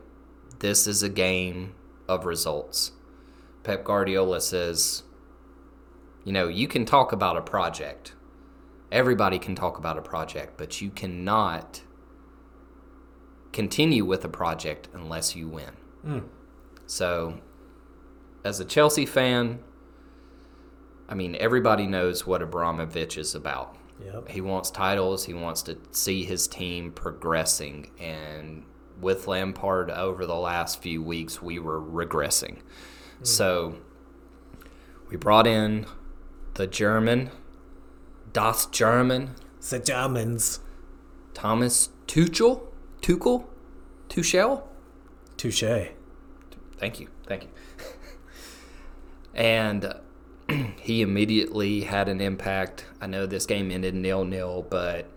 [0.60, 1.76] this is a game
[2.08, 2.92] of results.
[3.64, 5.04] Pep Guardiola says,
[6.28, 8.12] you know, you can talk about a project.
[8.92, 11.84] Everybody can talk about a project, but you cannot
[13.54, 15.77] continue with a project unless you win.
[16.08, 16.20] Hmm.
[16.86, 17.42] So,
[18.46, 19.60] as a Chelsea fan,
[21.10, 23.76] I mean, everybody knows what Abramovich is about.
[24.04, 24.30] Yep.
[24.30, 25.26] He wants titles.
[25.26, 27.92] He wants to see his team progressing.
[28.00, 28.64] And
[29.02, 32.60] with Lampard over the last few weeks, we were regressing.
[33.18, 33.24] Hmm.
[33.24, 33.76] So
[35.10, 35.88] we brought in
[36.54, 37.32] the German,
[38.32, 39.36] Das German,
[39.70, 40.62] The Germans.
[41.34, 42.62] Thomas Tuchel,
[43.02, 43.46] Tuchel,
[44.08, 44.64] Tuchel.
[45.36, 45.97] Touche.
[46.78, 47.50] Thank you, thank you.
[49.34, 49.94] and
[50.80, 52.86] he immediately had an impact.
[53.02, 55.08] I know this game ended nil nil, but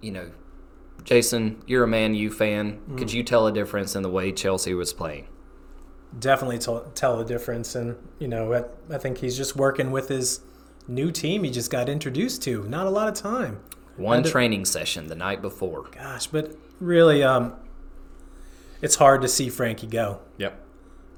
[0.00, 0.30] you know,
[1.04, 2.80] Jason, you're a Man U fan.
[2.96, 5.26] Could you tell a difference in the way Chelsea was playing?
[6.18, 7.74] Definitely t- tell the difference.
[7.74, 10.40] And, you know, I, I think he's just working with his
[10.86, 12.64] new team he just got introduced to.
[12.64, 13.60] Not a lot of time.
[13.96, 15.84] One training session the night before.
[15.90, 17.54] Gosh, but really, um,
[18.80, 20.20] it's hard to see Frankie go.
[20.38, 20.58] Yep.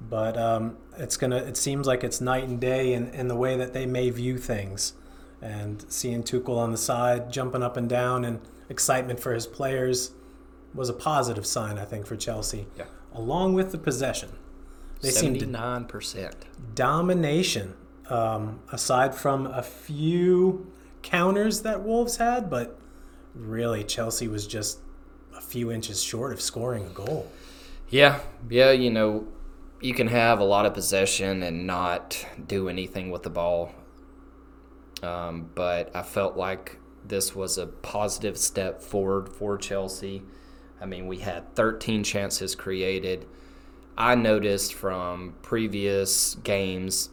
[0.08, 1.36] But um, it's gonna.
[1.36, 4.38] It seems like it's night and day in, in the way that they may view
[4.38, 4.92] things.
[5.40, 10.12] And seeing Tuchel on the side, jumping up and down, and excitement for his players
[10.72, 12.66] was a positive sign, I think, for Chelsea.
[12.76, 12.84] Yeah.
[13.12, 14.30] Along with the possession,
[15.00, 16.34] they seemed to Seventy-nine percent.
[16.74, 17.74] domination.
[18.10, 20.70] Um, aside from a few
[21.02, 22.78] counters that Wolves had, but
[23.34, 24.80] really Chelsea was just
[25.34, 27.30] a few inches short of scoring a goal.
[27.88, 28.20] Yeah,
[28.50, 28.72] yeah.
[28.72, 29.26] You know,
[29.84, 33.70] you can have a lot of possession and not do anything with the ball.
[35.02, 40.22] Um, but I felt like this was a positive step forward for Chelsea.
[40.80, 43.26] I mean, we had 13 chances created.
[43.98, 47.10] I noticed from previous games,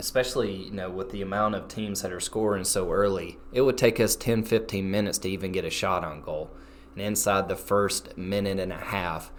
[0.00, 3.78] especially you know with the amount of teams that are scoring so early, it would
[3.78, 6.50] take us 10, 15 minutes to even get a shot on goal.
[6.96, 9.30] And inside the first minute and a half,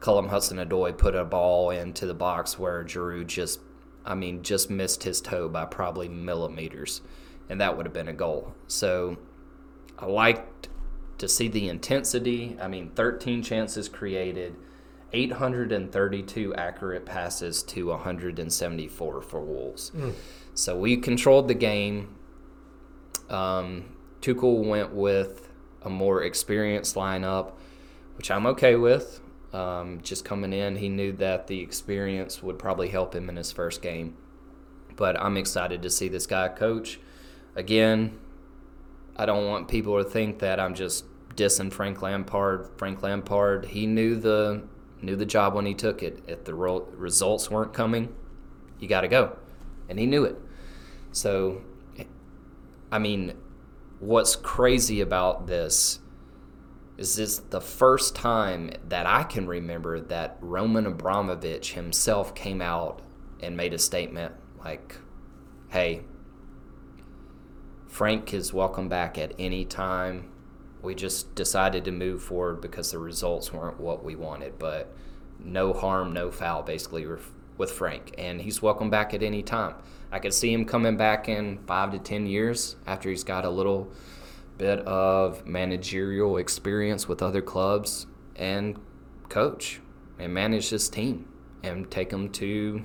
[0.00, 3.60] Callum Hudson-Odoi put a ball into the box where Giroud just,
[4.04, 7.02] I mean, just missed his toe by probably millimeters,
[7.48, 8.54] and that would have been a goal.
[8.66, 9.18] So
[9.98, 10.68] I liked
[11.18, 12.56] to see the intensity.
[12.60, 14.56] I mean, 13 chances created,
[15.12, 19.92] 832 accurate passes to 174 for Wolves.
[20.54, 22.14] So we controlled the game.
[23.28, 25.48] Um, Tuchel went with
[25.82, 27.52] a more experienced lineup,
[28.16, 29.20] which I'm okay with.
[29.52, 33.50] Um, just coming in, he knew that the experience would probably help him in his
[33.50, 34.16] first game.
[34.94, 37.00] But I'm excited to see this guy coach.
[37.56, 38.18] Again,
[39.16, 42.68] I don't want people to think that I'm just dissing Frank Lampard.
[42.76, 44.62] Frank Lampard, he knew the
[45.02, 46.22] knew the job when he took it.
[46.26, 48.14] If the results weren't coming,
[48.78, 49.36] you got to go,
[49.88, 50.36] and he knew it.
[51.12, 51.62] So,
[52.92, 53.34] I mean,
[53.98, 56.00] what's crazy about this
[57.00, 63.00] is this the first time that I can remember that Roman Abramovich himself came out
[63.42, 64.98] and made a statement like,
[65.70, 66.02] "Hey,
[67.86, 70.30] Frank is welcome back at any time.
[70.82, 74.92] We just decided to move forward because the results weren't what we wanted, but
[75.38, 77.06] no harm, no foul, basically,
[77.56, 78.14] with Frank.
[78.18, 79.76] And he's welcome back at any time.
[80.12, 83.50] I could see him coming back in five to 10 years after he's got a
[83.50, 83.90] little
[84.60, 88.06] bit of managerial experience with other clubs
[88.36, 88.78] and
[89.30, 89.80] coach
[90.18, 91.26] and manage this team
[91.62, 92.82] and take them to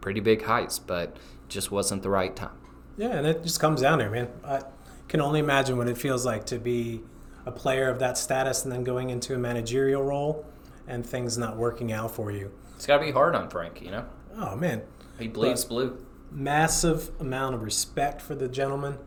[0.00, 1.16] pretty big heights, but
[1.48, 2.58] just wasn't the right time.
[2.96, 4.28] Yeah, and it just comes down there, man.
[4.44, 4.62] I
[5.06, 7.00] can only imagine what it feels like to be
[7.44, 10.44] a player of that status and then going into a managerial role
[10.88, 12.50] and things not working out for you.
[12.74, 14.04] It's got to be hard on Frank, you know?
[14.36, 14.82] Oh, man.
[15.16, 15.98] He bleeds But- blue.
[16.32, 18.98] Massive amount of respect for the gentleman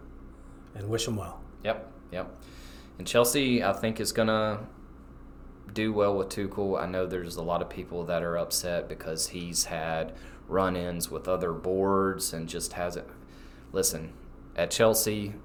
[0.74, 1.41] and wish him well.
[1.64, 2.36] Yep, yep.
[2.97, 4.60] And Chelsea, I think, is going to
[5.74, 6.82] do well with Tuchel.
[6.82, 10.14] I know there's a lot of people that are upset because he's had
[10.47, 13.07] run ins with other boards and just hasn't.
[13.72, 14.14] Listen,
[14.55, 15.36] at Chelsea,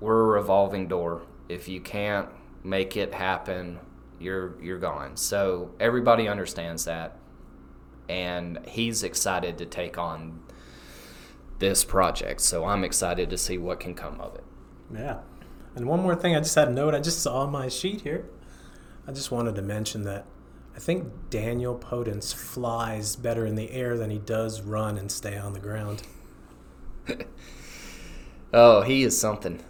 [0.00, 1.22] we're a revolving door.
[1.48, 2.28] If you can't
[2.62, 3.80] make it happen,
[4.20, 5.16] you're you're gone.
[5.16, 7.16] So everybody understands that,
[8.08, 10.40] and he's excited to take on
[11.58, 12.40] this project.
[12.40, 14.44] So I'm excited to see what can come of it.
[14.94, 15.18] Yeah.
[15.78, 18.02] And one more thing, I just had a note I just saw on my sheet
[18.02, 18.26] here.
[19.06, 20.26] I just wanted to mention that
[20.76, 25.38] I think Daniel Podence flies better in the air than he does run and stay
[25.38, 26.02] on the ground.
[28.52, 29.62] Oh, he is something.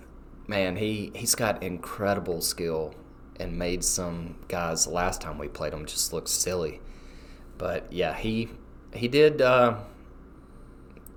[0.46, 2.94] Man, he, he's got incredible skill
[3.40, 6.80] and made some guys last time we played him just look silly.
[7.56, 8.50] But yeah, he
[8.94, 9.78] he did uh,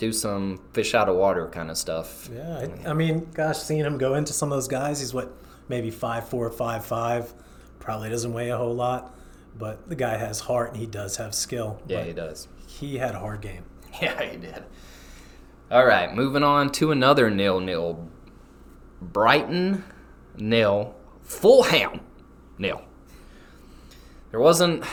[0.02, 2.28] do some fish out of water kind of stuff.
[2.34, 5.32] Yeah, I, I mean, gosh, seeing him go into some of those guys, he's what,
[5.70, 7.32] maybe five four, five five.
[7.78, 9.16] Probably doesn't weigh a whole lot,
[9.60, 11.80] but the guy has heart and he does have skill.
[11.86, 12.48] Yeah, But he does.
[12.66, 13.64] He had a hard game.
[14.02, 14.64] Yeah, he did.
[15.70, 18.10] All right, moving on to another nil nil.
[19.02, 19.84] Brighton
[20.38, 22.00] nil, Fulham
[22.58, 22.82] nil.
[24.32, 24.84] There wasn't.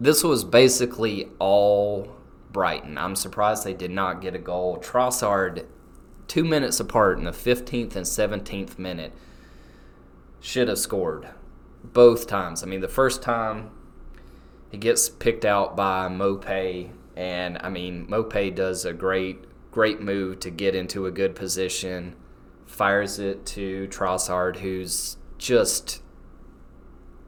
[0.00, 2.11] This was basically all
[2.52, 2.98] Brighton.
[2.98, 4.78] I'm surprised they did not get a goal.
[4.78, 5.66] Trossard,
[6.28, 9.12] two minutes apart in the 15th and 17th minute,
[10.40, 11.28] should have scored
[11.82, 12.62] both times.
[12.62, 13.70] I mean, the first time
[14.70, 20.38] he gets picked out by Maupay, and I mean Maupay does a great great move
[20.40, 22.14] to get into a good position,
[22.66, 26.02] fires it to Trossard, who's just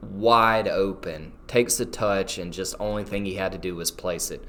[0.01, 4.29] wide open, takes the touch, and just only thing he had to do was place
[4.29, 4.43] it.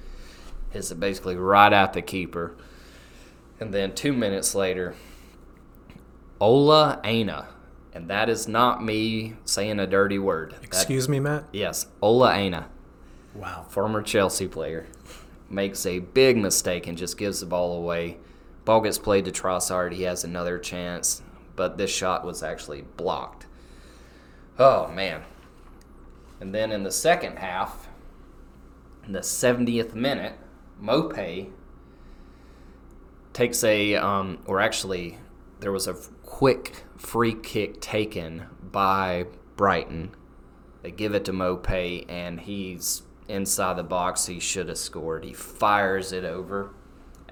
[0.77, 2.55] It basically right at the keeper.
[3.59, 4.95] And then two minutes later,
[6.41, 7.49] Ola Aina,
[7.95, 10.53] and that is not me saying a dirty word.
[10.53, 11.45] That- Excuse me, Matt?
[11.53, 12.69] yes, Ola Aina
[13.35, 13.65] Wow.
[13.69, 14.87] former Chelsea player,
[15.49, 18.19] makes a big mistake and just gives the ball away.
[18.67, 19.93] Ball gets played to Trossard.
[19.93, 21.23] He has another chance,
[21.55, 23.47] but this shot was actually blocked.
[24.59, 25.23] Oh, man.
[26.41, 27.89] And then in the second half,
[29.07, 30.35] in the 70th minute,
[30.83, 31.51] Maupay
[33.33, 35.19] takes a, um, or actually,
[35.61, 40.11] there was a quick free kick taken by Brighton.
[40.83, 44.27] They give it to Maupay, and he's inside the box.
[44.27, 45.25] He should have scored.
[45.25, 46.71] He fires it over.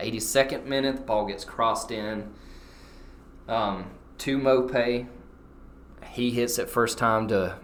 [0.00, 2.32] 82nd minute, the ball gets crossed in
[3.48, 5.06] um, to Maupay.
[6.10, 7.58] He hits it first time to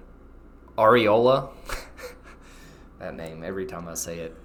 [0.78, 1.50] Areola.
[2.98, 4.36] that name, every time I say it.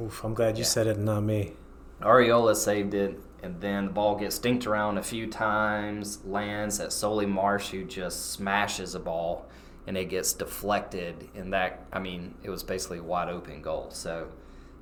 [0.00, 0.68] Oof, I'm glad you Yeah.
[0.68, 1.56] said it not me.
[2.00, 6.92] Areola saved it, and then the ball gets stinked around a few times, lands at
[6.92, 9.46] Solly March, who just smashes a ball
[9.86, 11.28] and it gets deflected.
[11.34, 13.88] And that, I mean, it was basically a wide open goal.
[13.90, 14.28] So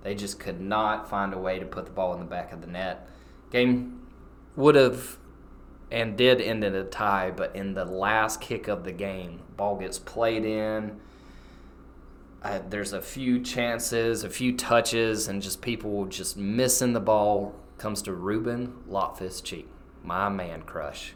[0.03, 2.61] they just could not find a way to put the ball in the back of
[2.61, 3.09] the net.
[3.51, 4.07] Game
[4.57, 5.19] would have
[5.91, 9.77] and did end in a tie, but in the last kick of the game, ball
[9.77, 11.01] gets played in.
[12.47, 17.53] Uh, there's a few chances, a few touches, and just people just missing the ball.
[17.77, 19.69] Comes to Ruben Loftus Cheek,
[20.05, 21.15] my man crush,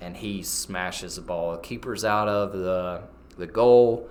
[0.00, 1.56] and he smashes the ball.
[1.58, 3.02] Keeper's out of the
[3.36, 4.08] the goal.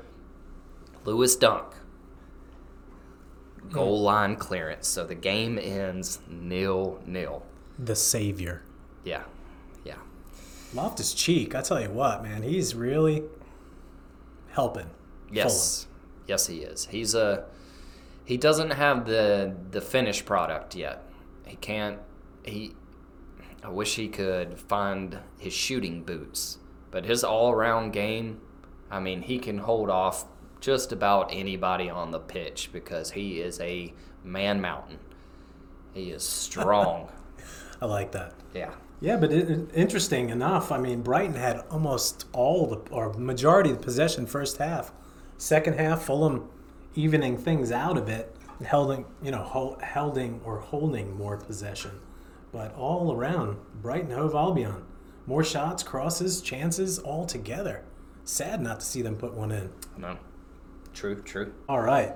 [1.06, 1.74] Lewis Dunk,
[3.72, 4.90] goal line clearance.
[4.90, 7.44] So the game ends nil nil.
[7.80, 8.64] The savior.
[9.06, 9.24] Yeah,
[9.86, 9.96] yeah.
[10.74, 13.24] Loftus Cheek, I tell you what, man, he's really
[14.50, 14.90] helping.
[15.32, 15.87] Yes,
[16.28, 16.86] yes, he is.
[16.88, 17.46] He's a
[18.26, 21.04] he doesn't have the the finished product yet.
[21.46, 22.00] He can't.
[22.44, 22.74] He.
[23.64, 26.60] I wish he could find his shooting boots,
[26.92, 28.40] but his all around game.
[28.90, 30.26] I mean, he can hold off
[30.62, 35.00] just about anybody on the pitch because he is a man mountain.
[35.94, 37.10] He is strong.
[37.82, 38.34] I like that.
[38.54, 38.72] yeah.
[39.00, 43.78] Yeah, but it- interesting enough, I mean, Brighton had almost all the or majority of
[43.80, 44.92] the possession first half.
[45.38, 46.50] Second half, Fulham
[46.96, 48.36] evening things out a bit,
[48.70, 51.92] holding you know hol- holding or holding more possession,
[52.52, 54.84] but all around Brighton Hove Albion,
[55.26, 57.84] more shots, crosses, chances all together.
[58.24, 59.72] Sad not to see them put one in.
[59.98, 60.18] No.
[60.94, 61.22] True.
[61.22, 61.54] True.
[61.70, 62.16] All right,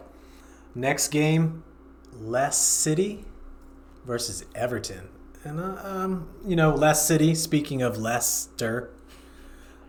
[0.73, 1.63] next game,
[2.13, 3.25] Less City
[4.05, 5.07] versus Everton.
[5.43, 8.89] And, uh, um, you know, Less City, speaking of Leicester,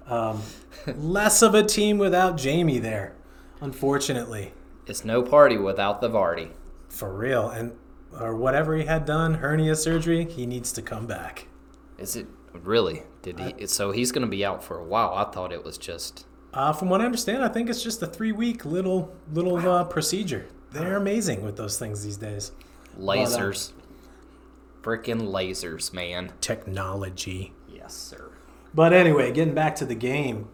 [0.06, 0.42] um,
[0.96, 3.14] less of a team without Jamie there,
[3.62, 4.52] unfortunately.
[4.86, 6.50] It's no party without the Vardy.
[6.88, 7.48] For real.
[7.48, 7.72] And,
[8.18, 11.46] or whatever he had done, hernia surgery, he needs to come back.
[11.96, 13.04] Is it really?
[13.22, 13.66] Did he?
[13.68, 15.14] so he's going to be out for a while.
[15.14, 16.26] I thought it was just.
[16.52, 19.84] Uh, from what I understand, I think it's just a three week little, little uh,
[19.84, 20.46] procedure.
[20.72, 22.52] They're amazing with those things these days.
[22.98, 23.72] Lasers.
[24.82, 26.32] Freaking lasers, man.
[26.40, 27.52] Technology.
[27.72, 28.32] Yes, sir.
[28.74, 30.48] But anyway, getting back to the game,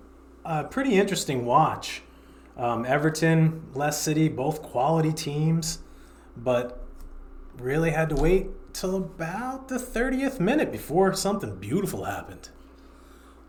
[0.44, 2.02] uh, pretty interesting watch.
[2.58, 5.78] Um, Everton, Leicester City, both quality teams,
[6.36, 6.84] but
[7.56, 12.50] really had to wait till about the 30th minute before something beautiful happened.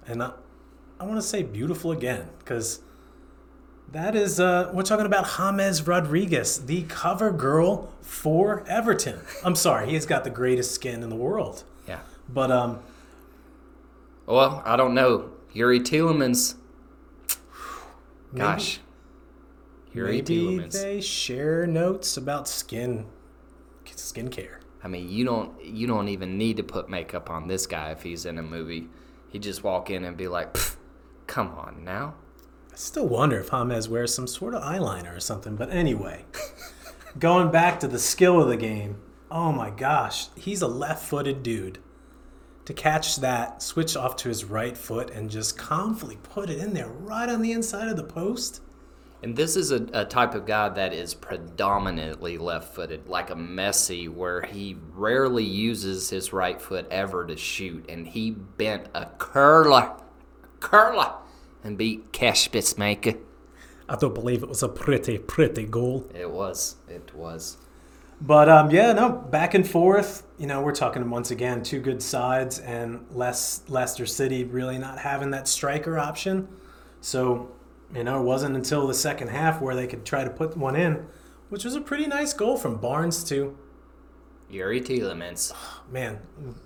[0.06, 0.34] And I,
[1.00, 2.82] I want to say beautiful again because
[3.92, 9.20] that is, uh, we're talking about James Rodriguez, the cover girl for Everton.
[9.44, 11.64] I'm sorry, he's got the greatest skin in the world.
[11.88, 12.00] Yeah.
[12.28, 12.80] But um,
[14.28, 15.32] Well, I don't know.
[15.56, 16.56] Youri Tielemans.
[18.36, 18.80] Gosh.
[19.94, 23.06] Youri Maybe they share notes about skin,
[23.86, 24.60] skincare.
[24.84, 28.04] I mean, you don't you don't even need to put makeup on this guy if
[28.04, 28.88] he's in a movie.
[29.30, 30.56] He'd just walk in and be like,
[31.28, 32.16] "Come on now."
[32.72, 35.56] I still wonder if James wears some sort of eyeliner or something.
[35.56, 36.26] But anyway,
[37.20, 39.02] going back to the skill of the game.
[39.32, 41.78] Oh my gosh, he's a left-footed dude.
[42.66, 46.74] To catch that, switch off to his right foot, and just calmly put it in
[46.74, 48.62] there, right on the inside of the post.
[49.22, 53.36] And this is a, a type of guy that is predominantly left footed, like a
[53.36, 57.86] Messi, where he rarely uses his right foot ever to shoot.
[57.90, 59.92] And he bent a curler,
[60.62, 61.14] curler,
[61.64, 63.16] and beat Cash Maker.
[63.90, 66.10] I don't believe it was a pretty, pretty goal.
[66.14, 66.78] It was.
[66.88, 67.58] It was.
[68.22, 70.24] But um, yeah, no, back and forth.
[70.38, 75.00] You know, we're talking once again two good sides, and less Leicester City really not
[75.00, 76.48] having that striker option.
[77.02, 77.52] So,
[77.94, 80.76] you know, it wasn't until the second half where they could try to put one
[80.76, 81.08] in,
[81.50, 83.58] which was a pretty nice goal from Barnes too.
[84.52, 85.54] Youri Tielemans.
[85.92, 86.16] Man,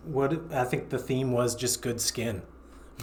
[0.04, 2.42] what I think the theme was just good skin.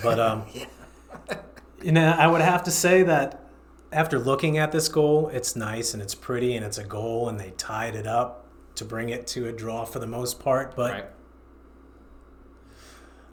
[0.02, 0.44] But um,
[1.82, 3.46] you know, I would have to say that
[3.92, 7.40] after looking at this goal, it's nice and it's pretty and it's a goal, and
[7.40, 8.46] they tied it up
[8.76, 10.76] to bring it to a draw for the most part.
[10.76, 11.06] But Right.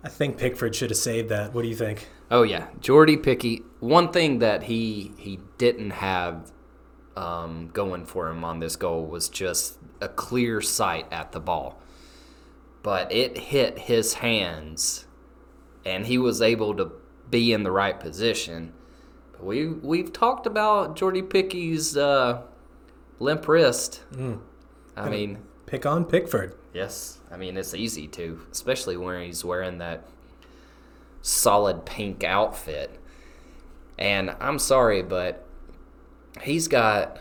[0.04, 1.54] I think Pickford should have saved that.
[1.54, 2.08] What do you think?
[2.30, 3.64] Oh yeah, Jordy Picky.
[3.80, 6.52] One thing that he he didn't have
[7.16, 11.82] um, going for him on this goal was just a clear sight at the ball,
[12.84, 15.06] but it hit his hands,
[15.86, 16.92] and he was able to
[17.30, 18.74] be in the right position.
[19.32, 22.42] But we we've talked about Jordy Picky's uh,
[23.20, 24.02] limp wrist.
[24.98, 26.56] I mean, Pick on Pickford.
[26.74, 30.06] Yes, I mean it's easy to, especially when he's wearing that
[31.28, 32.90] solid pink outfit.
[33.98, 35.46] And I'm sorry, but
[36.42, 37.20] he's got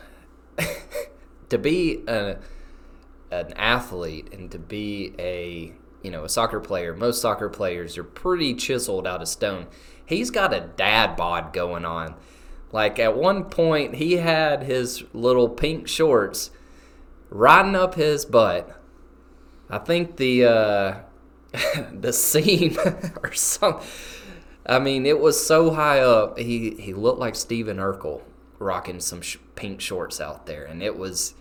[1.48, 2.36] to be a,
[3.30, 6.94] an athlete and to be a you know a soccer player.
[6.94, 9.66] Most soccer players are pretty chiseled out of stone.
[10.04, 12.14] He's got a dad bod going on.
[12.70, 16.50] Like at one point, he had his little pink shorts
[17.30, 18.80] riding up his butt.
[19.68, 20.94] I think the uh,
[21.92, 22.76] the seam
[23.22, 23.80] or some.
[24.66, 26.38] I mean, it was so high up.
[26.38, 28.22] He he looked like Steven Urkel
[28.58, 31.34] rocking some sh- pink shorts out there, and it was.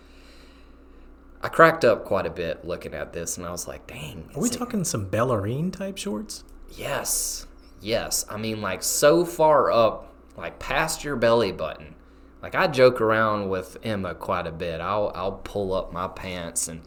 [1.42, 4.40] I cracked up quite a bit looking at this, and I was like, "Dang!" Are
[4.40, 6.44] we it- talking some ballerine type shorts?
[6.76, 7.46] Yes,
[7.80, 8.24] yes.
[8.30, 11.94] I mean, like so far up, like past your belly button.
[12.42, 14.80] Like I joke around with Emma quite a bit.
[14.80, 16.82] I'll I'll pull up my pants and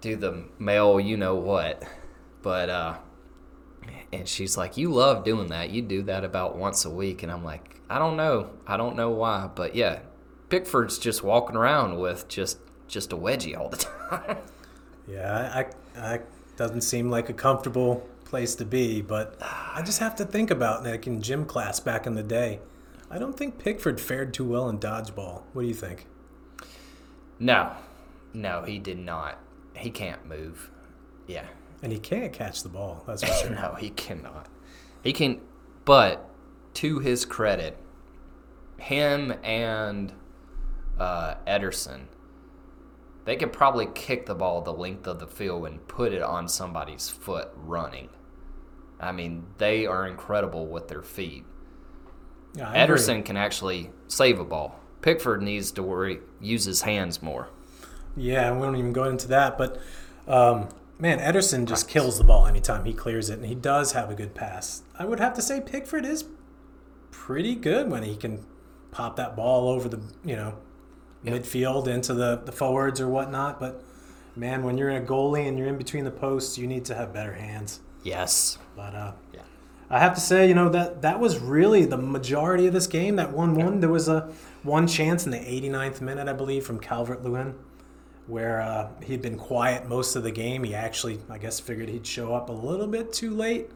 [0.00, 1.82] do the male, you know what.
[2.42, 2.98] But uh,
[4.12, 5.70] and she's like, "You love doing that.
[5.70, 8.50] You do that about once a week." And I'm like, "I don't know.
[8.66, 10.00] I don't know why, but yeah,
[10.48, 13.76] Pickford's just walking around with just just a wedgie all the
[14.10, 14.38] time."
[15.08, 15.66] Yeah,
[15.96, 16.20] I, I,
[16.56, 20.84] doesn't seem like a comfortable place to be, but I just have to think about
[20.84, 22.60] like in gym class back in the day.
[23.10, 25.42] I don't think Pickford fared too well in dodgeball.
[25.52, 26.06] What do you think?
[27.40, 27.72] no,
[28.34, 29.38] no, he did not.
[29.74, 30.70] He can't move.
[31.26, 31.46] Yeah.
[31.82, 33.02] And he can't catch the ball.
[33.06, 33.50] That's for sure.
[33.50, 34.48] No, he cannot.
[35.02, 35.40] He can,
[35.84, 36.28] but
[36.74, 37.76] to his credit,
[38.78, 40.12] him and
[40.98, 42.02] uh, Ederson,
[43.24, 46.48] they could probably kick the ball the length of the field and put it on
[46.48, 48.10] somebody's foot running.
[48.98, 51.44] I mean, they are incredible with their feet.
[52.54, 52.96] Yeah, I agree.
[52.96, 54.78] Ederson can actually save a ball.
[55.00, 57.48] Pickford needs to worry, use his hands more.
[58.16, 59.80] Yeah, we don't even go into that, but
[60.26, 60.68] um,
[61.00, 64.14] man, Ederson just kills the ball anytime he clears it, and he does have a
[64.14, 64.82] good pass.
[64.98, 66.24] I would have to say Pickford is
[67.10, 68.44] pretty good when he can
[68.90, 70.58] pop that ball over the you know
[71.24, 73.60] midfield into the the forwards or whatnot.
[73.60, 73.82] But
[74.36, 76.94] man, when you're in a goalie and you're in between the posts, you need to
[76.94, 77.80] have better hands.
[78.02, 78.58] Yes.
[78.76, 79.40] But uh, Yeah.
[79.92, 83.16] I have to say, you know that that was really the majority of this game.
[83.16, 84.32] That one one, there was a
[84.62, 87.54] one chance in the 89th minute, I believe, from Calvert Lewin,
[88.30, 90.62] where uh, he'd been quiet most of the game.
[90.64, 93.70] He actually, I guess, figured he'd show up a little bit too late,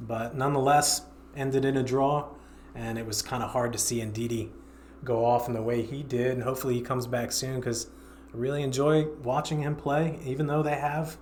[0.00, 1.02] but nonetheless
[1.36, 2.28] ended in a draw.
[2.74, 4.50] And it was kind of hard to see Ndidi
[5.02, 6.32] go off in the way he did.
[6.32, 7.88] And hopefully he comes back soon because
[8.32, 11.16] I really enjoy watching him play, even though they have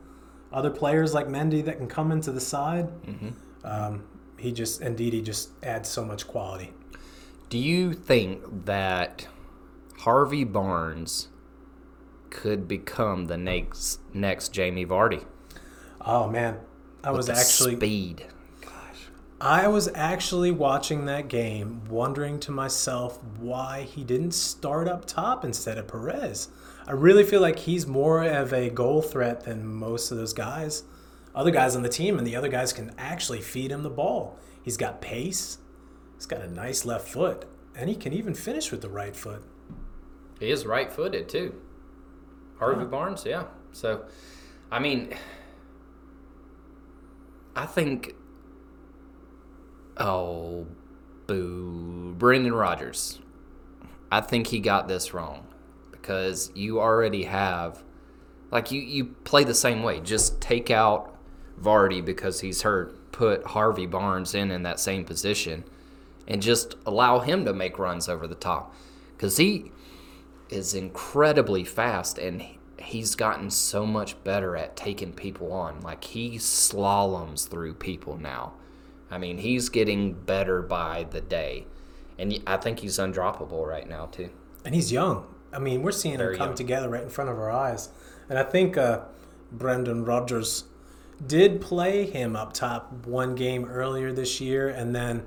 [0.52, 2.88] other players like Mendy that can come into the side.
[3.64, 4.04] Um,
[4.38, 6.72] he just Ndidi just adds so much quality.
[7.48, 9.26] Do you think that
[9.98, 11.28] Harvey Barnes
[12.30, 15.24] could become the next next Jamie Vardy?
[16.00, 16.58] Oh man,
[17.02, 18.26] I was actually speed.
[19.40, 25.44] I was actually watching that game, wondering to myself why he didn't start up top
[25.44, 26.48] instead of Perez.
[26.86, 30.84] I really feel like he's more of a goal threat than most of those guys,
[31.34, 34.38] other guys on the team, and the other guys can actually feed him the ball.
[34.62, 35.58] He's got pace,
[36.16, 39.42] he's got a nice left foot, and he can even finish with the right foot.
[40.40, 41.54] He is right footed too.
[42.58, 43.44] Harvey Barnes, yeah.
[43.72, 44.04] So,
[44.70, 45.14] I mean,
[47.54, 48.14] I think.
[49.98, 50.66] Oh,
[51.26, 52.14] boo.
[52.18, 53.18] Brendan Rodgers.
[54.10, 55.46] I think he got this wrong
[55.90, 57.82] because you already have.
[58.50, 60.00] Like, you, you play the same way.
[60.00, 61.16] Just take out
[61.60, 63.12] Vardy because he's hurt.
[63.12, 65.64] Put Harvey Barnes in in that same position
[66.28, 68.74] and just allow him to make runs over the top.
[69.16, 69.72] Because he
[70.48, 72.44] is incredibly fast and
[72.78, 75.80] he's gotten so much better at taking people on.
[75.80, 78.52] Like he slaloms through people now.
[79.10, 81.66] I mean, he's getting better by the day.
[82.18, 84.30] And I think he's undroppable right now, too.
[84.64, 85.26] And he's young.
[85.52, 86.56] I mean, we're seeing Very him come young.
[86.56, 87.90] together right in front of our eyes.
[88.28, 89.02] And I think uh,
[89.52, 90.64] Brendan Rodgers
[91.24, 94.68] did play him up top one game earlier this year.
[94.68, 95.26] And then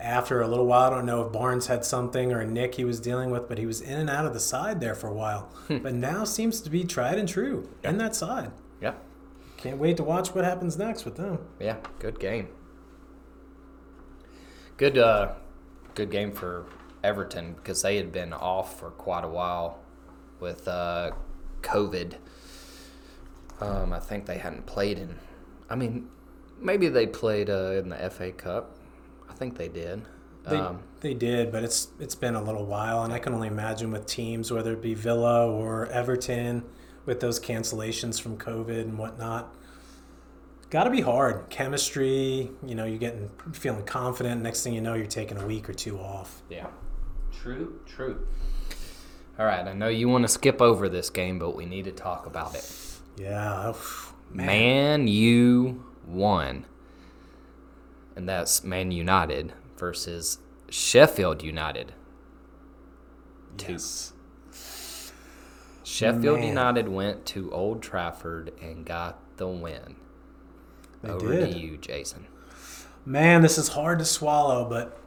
[0.00, 3.00] after a little while, I don't know if Barnes had something or Nick he was
[3.00, 5.50] dealing with, but he was in and out of the side there for a while.
[5.68, 5.78] Hmm.
[5.78, 8.50] but now seems to be tried and true in that side.
[8.80, 8.94] Yeah.
[9.56, 11.38] Can't wait to watch what happens next with them.
[11.58, 12.48] Yeah, good game.
[14.78, 15.34] Good uh
[15.94, 16.66] good game for
[17.04, 19.78] Everton because they had been off for quite a while
[20.40, 21.10] with uh
[21.60, 22.14] COVID.
[23.60, 25.16] Um I think they hadn't played in
[25.68, 26.08] I mean
[26.58, 28.76] maybe they played uh, in the FA Cup.
[29.40, 30.02] I think they did.
[30.44, 33.48] They, um they did, but it's it's been a little while, and I can only
[33.48, 36.62] imagine with teams, whether it be Villa or Everton,
[37.06, 39.54] with those cancellations from COVID and whatnot.
[40.68, 41.48] Got to be hard.
[41.48, 44.42] Chemistry, you know, you're getting feeling confident.
[44.42, 46.42] Next thing you know, you're taking a week or two off.
[46.50, 46.66] yeah.
[47.42, 48.26] True, true.
[49.38, 51.92] All right, I know you want to skip over this game, but we need to
[51.92, 52.70] talk about it.
[53.16, 53.72] Yeah,
[54.30, 54.46] man.
[54.46, 56.66] Man U won.
[58.16, 60.38] And that's Man United versus
[60.68, 61.92] Sheffield United.
[63.56, 63.72] two.
[63.72, 64.12] Yes.
[65.82, 66.48] Sheffield Man.
[66.48, 69.96] United went to Old Trafford and got the win.
[71.02, 71.52] They Over did.
[71.52, 72.26] to you, Jason.
[73.04, 74.98] Man, this is hard to swallow, but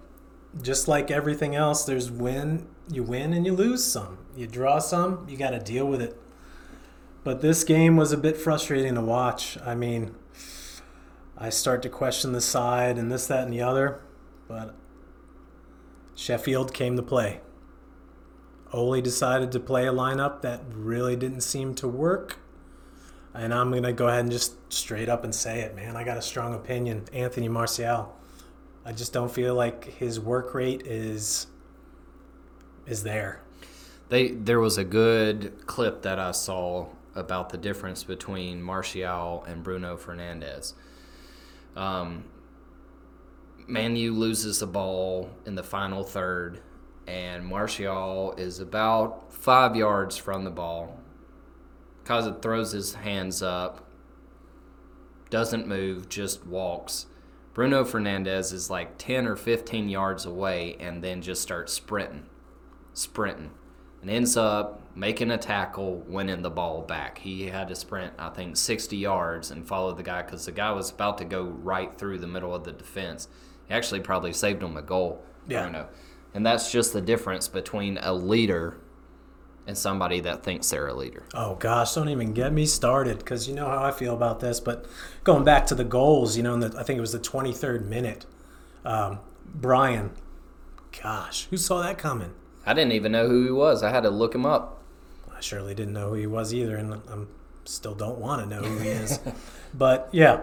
[0.61, 4.17] just like everything else, there's win, you win and you lose some.
[4.35, 6.19] You draw some, you got to deal with it.
[7.23, 9.57] But this game was a bit frustrating to watch.
[9.63, 10.15] I mean,
[11.37, 14.01] I start to question the side and this, that, and the other,
[14.47, 14.75] but
[16.15, 17.41] Sheffield came to play.
[18.71, 22.39] Ole decided to play a lineup that really didn't seem to work.
[23.33, 25.95] And I'm going to go ahead and just straight up and say it, man.
[25.95, 27.05] I got a strong opinion.
[27.13, 28.15] Anthony Martial.
[28.85, 31.47] I just don't feel like his work rate is
[32.85, 33.41] is there.
[34.09, 39.63] They there was a good clip that I saw about the difference between Martial and
[39.63, 40.73] Bruno Fernandes.
[41.75, 42.25] Um,
[43.67, 46.61] Manu loses the ball in the final third,
[47.07, 50.99] and Martial is about five yards from the ball.
[52.05, 53.87] Kaza throws his hands up,
[55.29, 57.07] doesn't move, just walks.
[57.53, 62.25] Bruno Fernandes is like 10 or 15 yards away and then just starts sprinting,
[62.93, 63.51] sprinting,
[64.01, 67.17] and ends up making a tackle, winning the ball back.
[67.17, 70.71] He had to sprint, I think, 60 yards and follow the guy because the guy
[70.71, 73.27] was about to go right through the middle of the defense.
[73.65, 75.63] He actually probably saved him a goal, Yeah.
[75.63, 75.87] Bruno.
[76.35, 78.77] And that's just the difference between a leader
[79.65, 81.23] and somebody that thinks they're a leader.
[81.33, 84.59] Oh gosh, don't even get me started because you know how I feel about this.
[84.59, 84.85] But
[85.23, 87.85] going back to the goals, you know, in the, I think it was the 23rd
[87.85, 88.25] minute.
[88.83, 90.11] Um, Bryan,
[91.01, 92.33] gosh, who saw that coming?
[92.65, 93.83] I didn't even know who he was.
[93.83, 94.82] I had to look him up.
[95.43, 97.27] Surely didn't know who he was either, and I'm
[97.65, 99.19] still don't want to know who he is.
[99.73, 100.41] but yeah,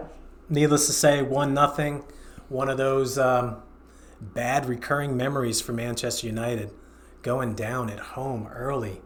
[0.49, 2.03] needless to say, one nothing.
[2.49, 3.61] One of those um,
[4.19, 6.71] bad recurring memories for Manchester United,
[7.21, 9.01] going down at home early.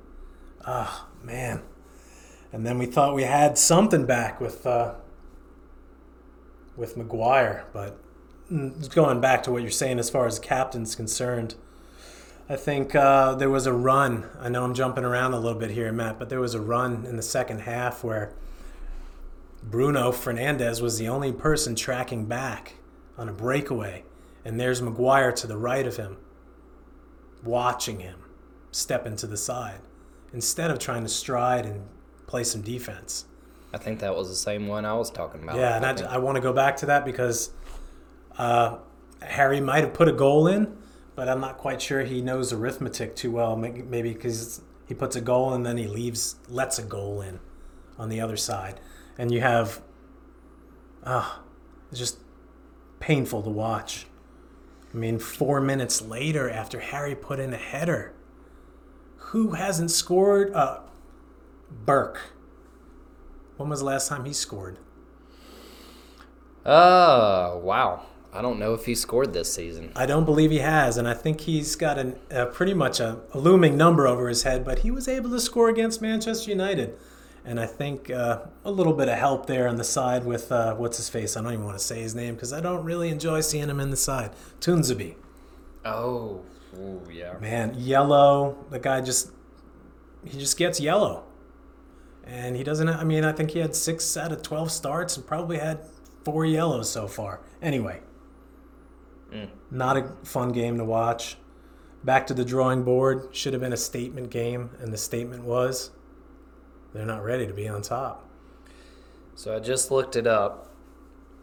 [0.65, 1.61] Ah, man.
[2.51, 4.95] And then we thought we had something back with uh,
[6.75, 7.97] with Maguire, but
[8.51, 11.55] mm, going back to what you're saying as far as the captain's concerned.
[12.47, 14.29] I think uh, there was a run.
[14.39, 17.05] I know I'm jumping around a little bit here, Matt, but there was a run
[17.05, 18.33] in the second half where
[19.63, 22.75] Bruno Fernandes was the only person tracking back
[23.17, 24.03] on a breakaway,
[24.43, 26.17] and there's Maguire to the right of him,
[27.43, 28.19] watching him
[28.71, 29.79] step into the side
[30.31, 31.87] instead of trying to stride and
[32.27, 33.25] play some defense.
[33.73, 35.57] I think that was the same one I was talking about.
[35.57, 37.49] Yeah, and I I, I want to go back to that because
[38.37, 38.77] uh,
[39.21, 40.77] Harry might have put a goal in,
[41.15, 43.55] but I'm not quite sure he knows arithmetic too well.
[43.55, 47.39] Maybe because he puts a goal and then he leaves, lets a goal in
[47.97, 48.79] on the other side,
[49.17, 49.81] and you have,
[51.05, 51.41] ah,
[51.89, 52.19] it's just
[52.99, 54.05] painful to watch.
[54.93, 58.13] I mean, four minutes later, after Harry put in a header,
[59.17, 60.53] who hasn't scored?
[60.53, 60.79] Uh,
[61.85, 62.19] Burke.
[63.57, 64.77] When was the last time he scored?
[66.65, 68.05] Oh, wow.
[68.35, 69.91] I don't know if he scored this season.
[69.95, 73.19] I don't believe he has, and I think he's got an, uh, pretty much a,
[73.33, 74.65] a looming number over his head.
[74.65, 76.97] But he was able to score against Manchester United,
[77.45, 80.75] and I think uh, a little bit of help there on the side with uh,
[80.75, 81.37] what's his face.
[81.37, 83.79] I don't even want to say his name because I don't really enjoy seeing him
[83.79, 84.31] in the side.
[84.59, 85.15] Tuanzebe,
[85.85, 86.41] Oh,
[86.77, 87.37] ooh, yeah.
[87.39, 88.57] man, yellow.
[88.69, 89.31] The guy just
[90.25, 91.23] he just gets yellow,
[92.25, 92.89] and he doesn't.
[92.89, 95.79] I mean, I think he had six out of twelve starts and probably had
[96.25, 97.39] four yellows so far.
[97.61, 98.01] Anyway,
[99.71, 101.37] not a fun game to watch.
[102.03, 103.29] Back to the drawing board.
[103.31, 105.91] Should have been a statement game, and the statement was
[106.93, 108.29] they're not ready to be on top.
[109.35, 110.71] So I just looked it up,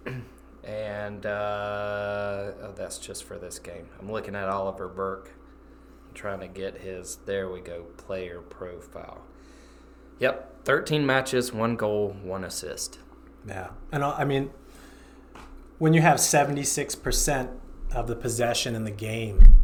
[0.64, 3.88] and uh, oh, that's just for this game.
[4.00, 5.32] I'm looking at Oliver Burke,
[6.14, 7.16] trying to get his.
[7.26, 9.22] There we go, player profile.
[10.20, 12.98] Yep, 13 matches, one goal, one assist.
[13.46, 14.50] Yeah, and I mean,
[15.78, 17.50] when you have seventy six percent
[17.94, 19.56] of the possession in the game,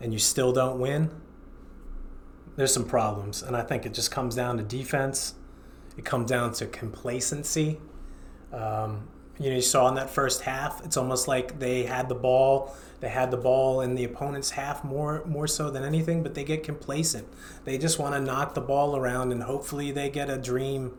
[0.00, 1.10] and you still don't win,
[2.58, 5.34] there's some problems, and I think it just comes down to defense.
[5.96, 7.78] It comes down to complacency.
[8.52, 9.08] Um,
[9.38, 12.74] you know, you saw in that first half, it's almost like they had the ball.
[12.98, 16.42] They had the ball in the opponent's half more more so than anything, but they
[16.42, 17.28] get complacent.
[17.64, 20.98] They just want to knock the ball around, and hopefully they get a dream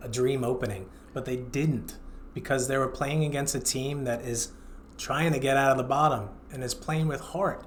[0.00, 1.98] a dream opening, but they didn't
[2.32, 4.52] because they were playing against a team that is
[4.98, 7.64] trying to get out of the bottom and is playing with heart.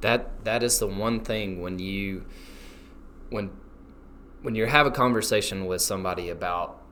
[0.00, 2.24] That that is the one thing when you
[3.30, 3.50] when
[4.40, 6.82] when you have a conversation with somebody about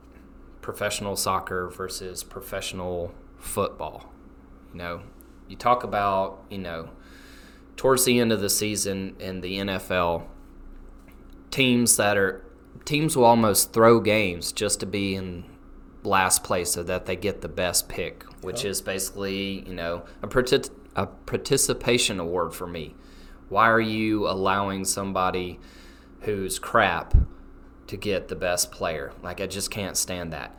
[0.60, 4.12] professional soccer versus professional football,
[4.72, 5.02] you know,
[5.48, 6.90] you talk about, you know,
[7.76, 10.24] towards the end of the season in the NFL,
[11.50, 12.44] teams that are
[12.84, 15.44] teams will almost throw games just to be in
[16.02, 20.28] last place so that they get the best pick, which is basically, you know, a,
[20.28, 22.94] partic- a participation award for me.
[23.48, 25.58] Why are you allowing somebody
[26.20, 27.14] who's crap
[27.88, 29.12] to get the best player?
[29.22, 30.54] Like, I just can't stand that.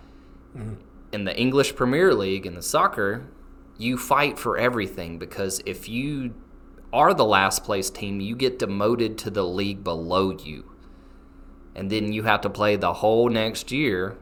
[0.55, 0.75] Mm-hmm.
[1.13, 3.27] In the English Premier League, in the soccer,
[3.77, 6.33] you fight for everything because if you
[6.93, 10.71] are the last place team, you get demoted to the league below you.
[11.73, 14.17] And then you have to play the whole next year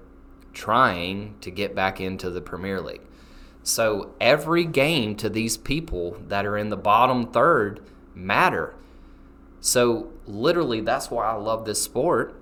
[0.60, 3.02] trying to get back into the Premier League.
[3.64, 7.82] So every game to these people that are in the bottom third
[8.14, 8.76] matter.
[9.62, 12.36] So literally that's why I love this sport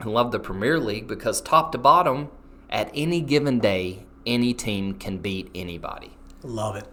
[0.00, 2.28] and love the Premier League because top to bottom
[2.68, 6.16] at any given day any team can beat anybody.
[6.42, 6.88] Love it.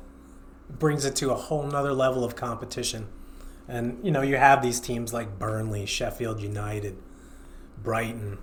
[0.70, 3.07] Brings it to a whole nother level of competition.
[3.68, 6.97] And, you know, you have these teams like Burnley, Sheffield United,
[7.82, 8.38] Brighton.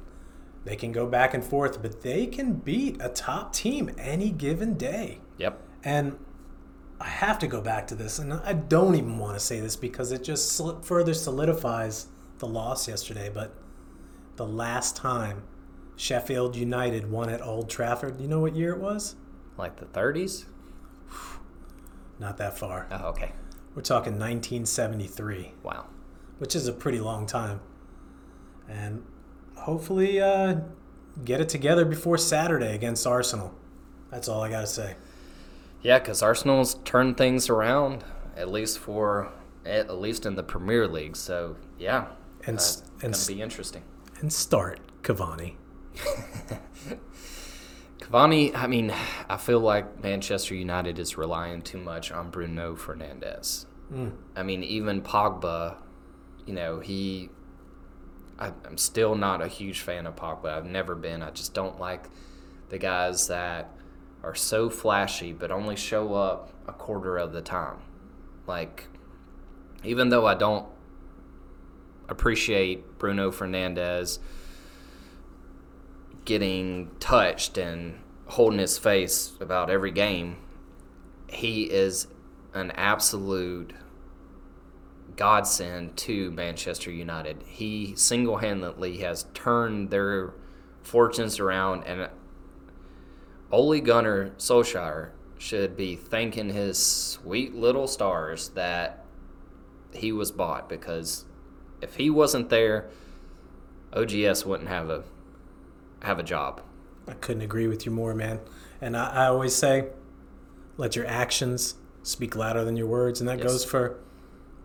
[0.68, 4.74] They can go back and forth, but they can beat a top team any given
[4.74, 5.18] day.
[5.38, 5.58] Yep.
[5.82, 6.18] And
[7.00, 9.76] I have to go back to this, and I don't even want to say this
[9.76, 13.30] because it just further solidifies the loss yesterday.
[13.32, 13.54] But
[14.36, 15.44] the last time
[15.96, 19.16] Sheffield United won at Old Trafford, you know what year it was?
[19.56, 20.44] Like the 30s?
[22.18, 22.88] Not that far.
[22.90, 23.32] Oh, okay.
[23.74, 25.86] We're talking 1973, Wow.
[26.36, 27.60] which is a pretty long time.
[28.68, 29.02] And
[29.68, 30.56] hopefully, uh,
[31.26, 33.54] get it together before Saturday against Arsenal.
[34.10, 34.94] That's all I got to say.
[35.82, 38.02] Yeah, because Arsenal's turned things around,
[38.34, 39.30] at least for
[39.66, 41.16] at least in the Premier League.
[41.16, 42.06] So yeah,
[42.46, 43.82] And uh, it's and gonna be interesting.
[44.20, 45.56] And start Cavani.
[48.00, 48.94] Cavani, I mean,
[49.28, 53.66] I feel like Manchester United is relying too much on Bruno Fernandes.
[54.34, 55.76] I mean, even Pogba,
[56.46, 57.28] you know, he.
[58.38, 60.46] I, I'm still not a huge fan of Pogba.
[60.46, 61.22] I've never been.
[61.22, 62.08] I just don't like
[62.68, 63.70] the guys that
[64.22, 67.78] are so flashy but only show up a quarter of the time.
[68.46, 68.88] Like,
[69.84, 70.66] even though I don't
[72.08, 74.18] appreciate Bruno Fernandes
[76.24, 80.36] getting touched and holding his face about every game,
[81.28, 82.06] he is
[82.54, 83.72] an absolute
[85.18, 87.42] godsend to Manchester United.
[87.44, 90.32] He single handedly has turned their
[90.82, 92.08] fortunes around, and
[93.50, 99.04] Ole Gunnar Solskjaer should be thanking his sweet little stars that
[99.92, 101.24] he was bought because
[101.82, 102.88] if he wasn't there,
[103.92, 105.02] OGS wouldn't have a
[106.02, 106.62] have a job.
[107.08, 108.40] I couldn't agree with you more, man.
[108.80, 109.88] And I, I always say,
[110.76, 113.48] let your actions speak louder than your words, and that Yes.
[113.48, 113.98] goes for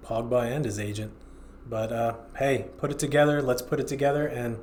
[0.03, 1.13] Pogba and his agent.
[1.67, 3.41] But uh, hey, put it together.
[3.41, 4.27] Let's put it together.
[4.27, 4.59] And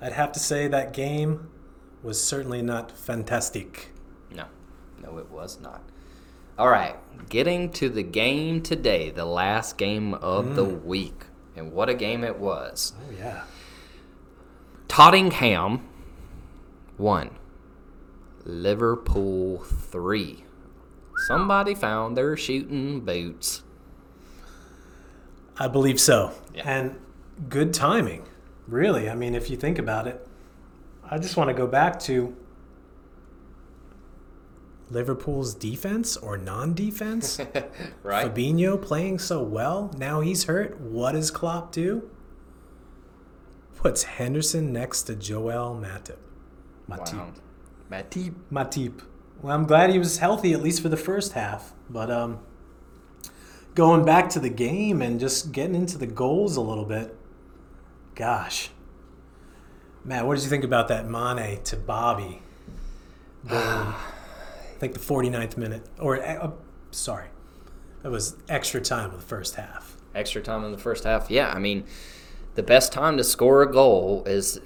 [0.00, 1.48] I'd have to say that game
[2.02, 3.90] was certainly not fantastic.
[4.30, 4.44] No,
[5.02, 5.82] no, it was not.
[6.58, 6.96] All right,
[7.28, 12.24] getting to the game today, the last game of the week, and what a game
[12.24, 12.94] it was.
[12.98, 13.42] Oh yeah.
[14.88, 15.86] Tottenham
[16.96, 17.30] one,
[18.44, 20.44] Liverpool three.
[21.26, 23.62] Somebody found their shooting boots.
[25.58, 26.32] I believe so.
[26.54, 26.62] Yeah.
[26.66, 26.98] And
[27.48, 28.26] good timing,
[28.66, 29.08] really.
[29.08, 30.26] I mean, if you think about it,
[31.08, 32.36] I just want to go back to
[34.90, 37.40] Liverpool's defense or non defense.
[38.02, 38.32] Right?
[38.32, 39.92] Fabinho playing so well.
[39.98, 40.80] Now he's hurt.
[40.80, 42.08] What does Klopp do?
[43.76, 46.18] Puts Henderson next to Joel Matip.
[46.88, 47.14] Matip.
[47.14, 47.32] Wow.
[47.90, 48.34] Matip.
[48.52, 49.02] Matip.
[49.42, 51.72] Well, I'm glad he was healthy at least for the first half.
[51.90, 52.38] But um,
[53.76, 57.14] going back to the game and just getting into the goals a little bit.
[58.16, 58.70] Gosh,
[60.02, 62.40] Matt, what did you think about that Mane to Bobby?
[63.46, 63.94] Goal, I
[64.78, 66.50] think the 49th minute, or uh,
[66.90, 67.26] sorry,
[68.02, 69.96] that was extra time of the first half.
[70.14, 71.30] extra time in the first half.
[71.30, 71.84] Yeah, I mean,
[72.54, 74.58] the best time to score a goal is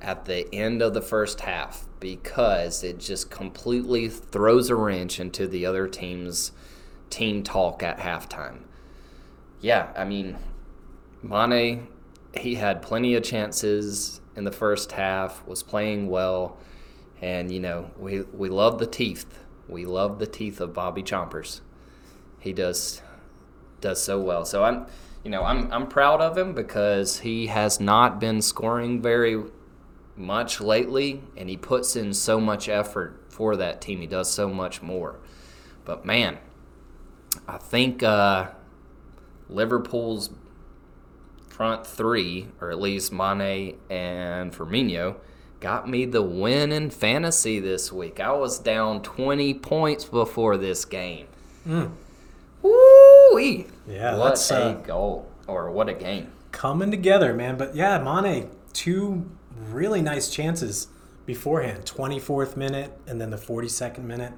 [0.00, 5.46] at the end of the first half because it just completely throws a wrench into
[5.46, 6.50] the other team's
[7.12, 8.62] team talk at halftime.
[9.60, 10.36] Yeah, I mean,
[11.22, 11.86] Mane,
[12.34, 16.56] he had plenty of chances in the first half, was playing well,
[17.20, 19.38] and you know, we we love the teeth.
[19.68, 21.60] We love the teeth of Bobby Chompers.
[22.40, 23.02] He does
[23.80, 24.44] does so well.
[24.44, 24.86] So I'm,
[25.22, 29.44] you know, I'm I'm proud of him because he has not been scoring very
[30.16, 34.00] much lately, and he puts in so much effort for that team.
[34.00, 35.20] He does so much more.
[35.84, 36.38] But man,
[37.48, 38.48] I think uh,
[39.48, 40.30] Liverpool's
[41.48, 45.16] front three, or at least Mane and Firmino,
[45.60, 48.18] got me the win in fantasy this week.
[48.18, 51.26] I was down 20 points before this game.
[51.64, 51.92] Woo!
[53.86, 56.32] Yeah, what that's, a uh, goal or what a game.
[56.50, 57.56] Coming together, man.
[57.56, 59.30] But yeah, Mane, two
[59.70, 60.88] really nice chances
[61.26, 64.32] beforehand 24th minute and then the 42nd minute.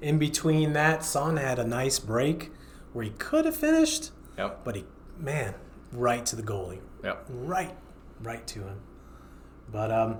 [0.00, 2.52] In between that, Son had a nice break
[2.92, 4.64] where he could have finished, Yep.
[4.64, 4.84] but he,
[5.18, 5.54] man,
[5.92, 6.80] right to the goalie.
[7.04, 7.26] Yep.
[7.28, 7.76] right,
[8.22, 8.80] right to him.
[9.70, 10.18] But um,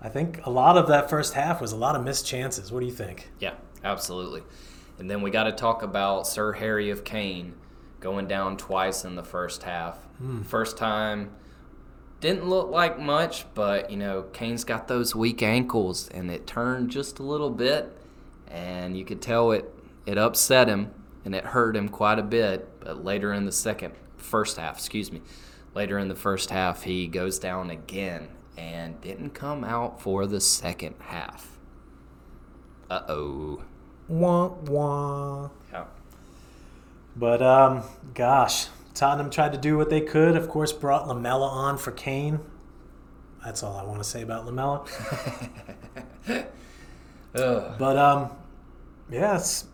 [0.00, 2.70] I think a lot of that first half was a lot of missed chances.
[2.72, 3.30] What do you think?
[3.40, 4.42] Yeah, absolutely.
[4.98, 7.54] And then we got to talk about Sir Harry of Kane
[8.00, 9.98] going down twice in the first half.
[10.44, 11.30] First time
[12.20, 16.88] didn't look like much, but you know, Kane's got those weak ankles and it turned
[16.90, 17.95] just a little bit
[18.48, 19.72] and you could tell it
[20.06, 20.92] it upset him
[21.24, 25.10] and it hurt him quite a bit, but later in the second first half, excuse
[25.10, 25.20] me,
[25.74, 30.40] later in the first half he goes down again and didn't come out for the
[30.40, 31.58] second half.
[32.88, 33.62] Uh-oh.
[34.08, 35.50] Wah wah.
[35.72, 35.84] Yeah.
[37.16, 37.82] But um,
[38.14, 40.36] gosh, Tottenham tried to do what they could.
[40.36, 42.40] Of course, brought Lamela on for Kane.
[43.44, 44.84] That's all I want to say about Lamela.
[47.36, 47.74] Ugh.
[47.78, 48.30] But um,
[49.10, 49.66] yes,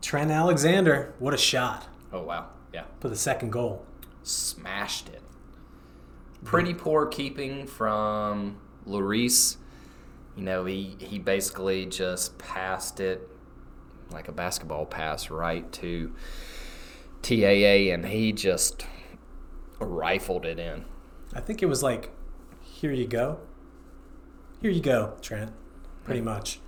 [0.00, 2.48] Trent Alexander, what a shot Oh wow.
[2.72, 2.84] Yeah.
[3.00, 3.84] for the second goal.
[4.22, 5.22] Smashed it.
[6.44, 9.56] Pretty poor keeping from Lloris.
[10.36, 13.28] You know, he, he basically just passed it
[14.10, 16.14] like a basketball pass right to
[17.22, 18.86] TAA and he just
[19.78, 20.84] rifled it in.
[21.34, 22.10] I think it was like,
[22.60, 23.38] here you go,
[24.60, 25.52] here you go, Trent,
[26.04, 26.60] pretty much.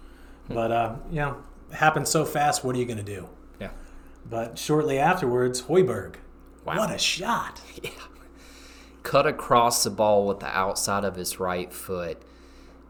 [0.48, 1.36] But uh, you know,
[1.70, 2.64] it happened so fast.
[2.64, 3.28] What are you going to do?
[3.60, 3.70] Yeah.
[4.28, 6.16] But shortly afterwards, Højbjerg.
[6.64, 6.78] Wow.
[6.78, 7.60] What a shot!
[7.82, 7.90] Yeah.
[9.02, 12.22] Cut across the ball with the outside of his right foot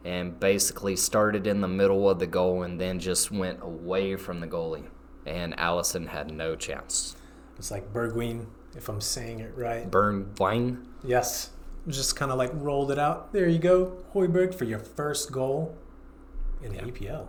[0.05, 4.39] and basically started in the middle of the goal and then just went away from
[4.39, 4.87] the goalie.
[5.27, 7.17] And Alisson had no chance.
[7.59, 8.47] It's like Bergwijn,
[8.77, 9.91] if I'm saying it right.
[9.91, 10.87] Blang.
[11.03, 11.51] Yes.
[11.89, 13.33] Just kind of like rolled it out.
[13.33, 15.77] There you go, Højbjerg, for your first goal
[16.63, 17.27] in the EPL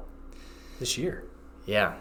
[0.79, 1.25] this year.
[1.65, 1.95] Yeah.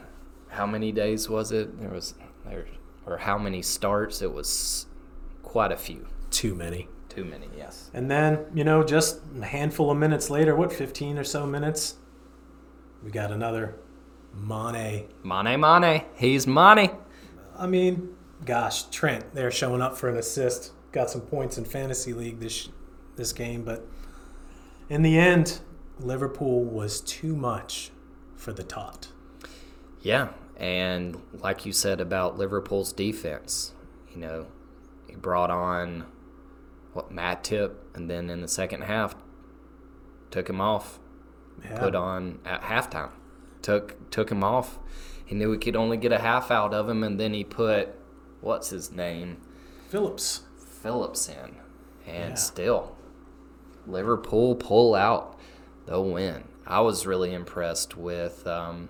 [0.48, 1.78] How many days was it?
[1.80, 2.14] There was
[2.46, 2.66] there
[3.06, 4.22] or how many starts?
[4.22, 4.86] It was
[5.42, 6.06] quite a few.
[6.30, 6.88] Too many.
[7.08, 7.90] Too many, yes.
[7.94, 11.96] And then, you know, just a handful of minutes later, what, 15 or so minutes,
[13.04, 13.76] we got another
[14.34, 15.06] Mane.
[15.22, 16.02] Mane Mane.
[16.16, 16.90] He's Mane.
[17.56, 18.14] I mean,
[18.44, 20.72] gosh, Trent, they're showing up for an assist.
[20.90, 22.68] Got some points in fantasy league this
[23.16, 23.86] this game, but
[24.88, 25.60] in the end,
[26.00, 27.92] Liverpool was too much
[28.44, 29.08] for the tot.
[30.02, 30.28] Yeah,
[30.58, 33.72] and like you said about Liverpool's defense,
[34.12, 34.46] you know,
[35.08, 36.04] he brought on
[36.92, 39.16] what Matip, and then in the second half,
[40.30, 40.98] took him off,
[41.64, 41.78] Yeah.
[41.78, 43.12] put on at halftime,
[43.62, 44.78] took took him off.
[45.24, 47.88] He knew he could only get a half out of him, and then he put
[48.42, 49.38] what's his name
[49.88, 50.42] Phillips.
[50.58, 51.56] Phillips in,
[52.06, 52.34] and Yeah.
[52.34, 52.96] still
[53.86, 55.38] Liverpool pull out
[55.86, 56.44] the win.
[56.66, 58.88] I was really impressed with um,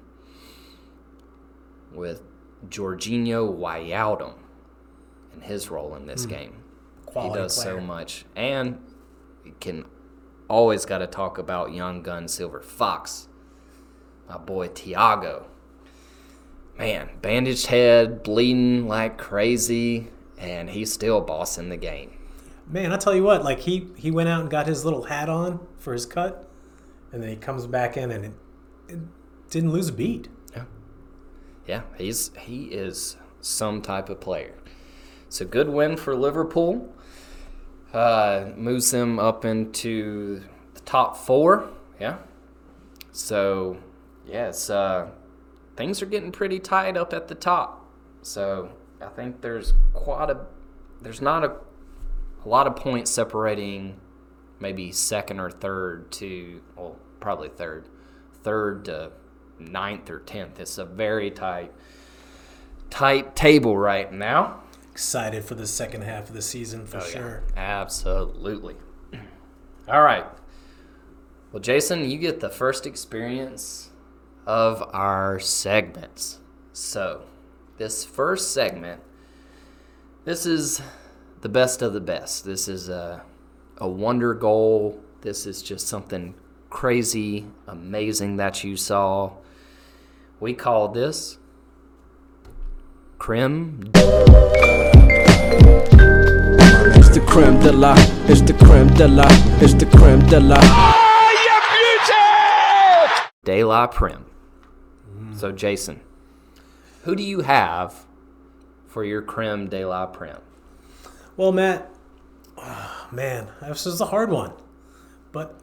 [1.93, 2.23] with
[2.69, 4.35] Georginio Wijnaldum
[5.33, 6.53] and his role in this game.
[6.53, 6.61] Hmm.
[7.07, 7.77] Quality he does player.
[7.77, 8.81] so much, and
[9.45, 9.85] you can
[10.49, 13.29] always got to talk about young gun Silver Fox,
[14.29, 15.45] my boy Thiago.
[16.77, 22.19] Man, bandaged head, bleeding like crazy, and he's still bossing the game.
[22.67, 25.29] Man, I tell you what, like he he went out and got his little hat
[25.29, 26.49] on for his cut,
[27.15, 28.33] and then he comes back in and it,
[28.89, 28.99] it
[29.49, 30.29] didn't lose a beat.
[30.55, 30.65] Yeah,
[31.67, 34.55] yeah, he's he is some type of player.
[35.29, 36.93] So good win for Liverpool.
[37.93, 40.43] Uh, moves them up into
[40.75, 41.71] the top four.
[42.01, 42.19] Yeah.
[43.13, 43.77] So
[44.27, 45.11] yes, uh,
[45.77, 47.89] things are getting pretty tight up at the top.
[48.23, 50.47] So I think there's quite a
[51.01, 51.53] there's not a
[52.45, 54.01] a lot of points separating
[54.65, 57.85] maybe second or third to well probably third
[58.43, 59.13] third to
[59.59, 60.59] ninth or tenth.
[60.59, 61.71] It's a very tight
[62.89, 64.63] tight table right now.
[64.91, 67.13] Excited for the second half of the season for Oh, yeah.
[67.13, 67.43] sure.
[67.59, 68.77] absolutely.
[69.87, 70.25] All right.
[71.53, 73.91] Well jason you get the first experience
[74.47, 76.39] of our segments.
[76.73, 77.25] So
[77.77, 79.03] this first segment
[80.25, 80.81] this is
[81.43, 82.47] the best of the best.
[82.47, 83.23] This is a,
[83.79, 86.35] a wonder goal this is just something
[86.71, 89.33] crazy amazing that you saw
[90.41, 91.39] we call this
[93.19, 93.91] creme
[97.35, 97.95] creme de la,
[98.29, 99.27] it's the creme de la,
[99.61, 100.61] it's the creme de la.
[103.45, 104.25] De La Prim.
[105.37, 106.01] So, Jason,
[107.03, 108.07] who do you have
[108.87, 110.39] for your creme de la prim?
[111.37, 111.91] Well, Matt,
[112.59, 114.53] ah, man, this is a hard one.
[115.33, 115.59] But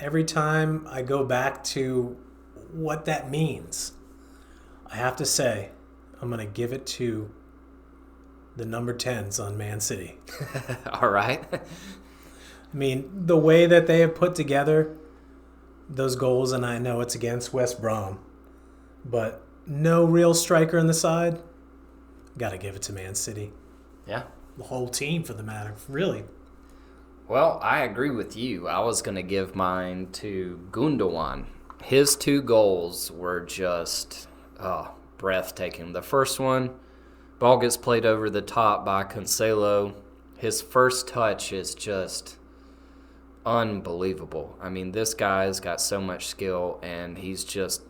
[0.00, 2.16] every time I go back to
[2.72, 3.92] what that means,
[4.86, 5.70] I have to say,
[6.20, 7.30] I'm going to give it to
[8.56, 10.18] the number 10s on Man City.
[10.92, 11.44] All right.
[11.52, 14.96] I mean, the way that they have put together
[15.88, 18.18] those goals, and I know it's against West Brom,
[19.04, 21.40] but no real striker on the side.
[22.36, 23.52] Got to give it to Man City.
[24.06, 24.24] yeah.
[24.58, 26.24] The whole team, for the matter, really.
[27.28, 28.66] Well, I agree with you.
[28.66, 31.46] I was going to give mine to Gundogan.
[31.84, 34.26] His two goals were just
[34.58, 35.92] oh, breathtaking.
[35.92, 36.70] The first one,
[37.38, 39.94] ball gets played over the top by Cancelo.
[40.38, 42.36] His first touch is just
[43.46, 44.58] unbelievable.
[44.60, 47.82] I mean, this guy's got so much skill and he's just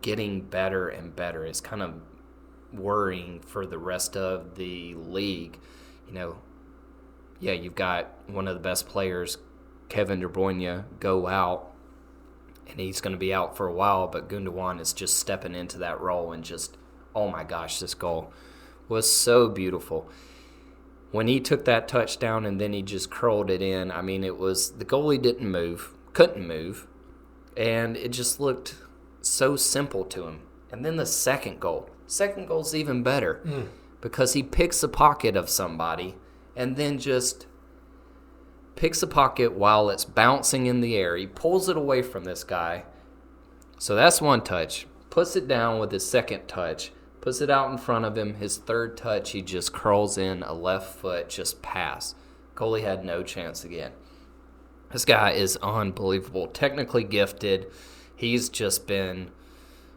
[0.00, 1.44] getting better and better.
[1.44, 1.94] It's kind of
[2.72, 5.58] worrying for the rest of the league.
[6.06, 6.38] You know,
[7.40, 9.38] yeah, you've got one of the best players,
[9.88, 11.72] Kevin De Bruyne, go out,
[12.68, 14.06] and he's going to be out for a while.
[14.06, 16.76] But Gundogan is just stepping into that role and just,
[17.14, 18.32] oh my gosh, this goal
[18.88, 20.08] was so beautiful.
[21.12, 24.36] When he took that touchdown and then he just curled it in, I mean, it
[24.36, 26.86] was the goalie didn't move, couldn't move,
[27.56, 28.76] and it just looked
[29.20, 30.42] so simple to him.
[30.70, 33.62] And then the second goal, second goal's even better hmm.
[34.00, 36.16] because he picks a pocket of somebody
[36.56, 37.46] and then just
[38.74, 41.16] picks a pocket while it's bouncing in the air.
[41.16, 42.84] He pulls it away from this guy.
[43.78, 44.86] So that's one touch.
[45.10, 46.92] Puts it down with his second touch.
[47.20, 48.34] Puts it out in front of him.
[48.34, 52.14] His third touch, he just curls in a left foot, just pass.
[52.54, 53.92] Goalie had no chance again.
[54.90, 56.48] This guy is unbelievable.
[56.48, 57.66] Technically gifted.
[58.16, 59.30] He's just been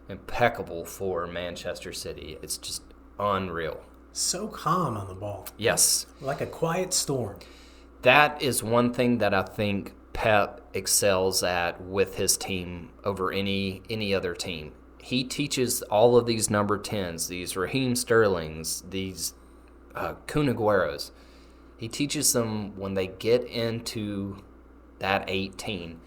[0.08, 2.38] impeccable for Manchester City.
[2.42, 2.82] It's just
[3.18, 3.80] unreal.
[4.12, 6.06] So calm on the ball, Yes.
[6.20, 7.38] like a quiet storm.
[8.02, 13.82] That is one thing that I think Pep excels at with his team over any
[13.90, 14.72] any other team.
[15.02, 19.34] He teaches all of these number 10s, these Raheem Sterlings, these
[19.94, 21.10] uh, Kun Agueros.
[21.76, 24.38] He teaches them when they get into
[25.00, 26.00] that 18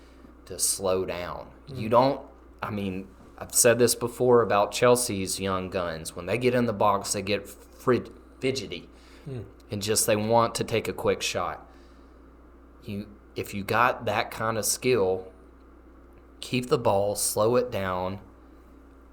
[0.45, 1.47] to slow down.
[1.67, 2.21] You don't,
[2.63, 3.07] I mean,
[3.37, 6.15] I've said this before about Chelsea's young guns.
[6.15, 8.89] When they get in the box, they get frid- fidgety
[9.25, 9.41] hmm.
[9.69, 11.69] and just they want to take a quick shot.
[12.83, 15.31] You, if you got that kind of skill,
[16.39, 18.19] keep the ball, slow it down,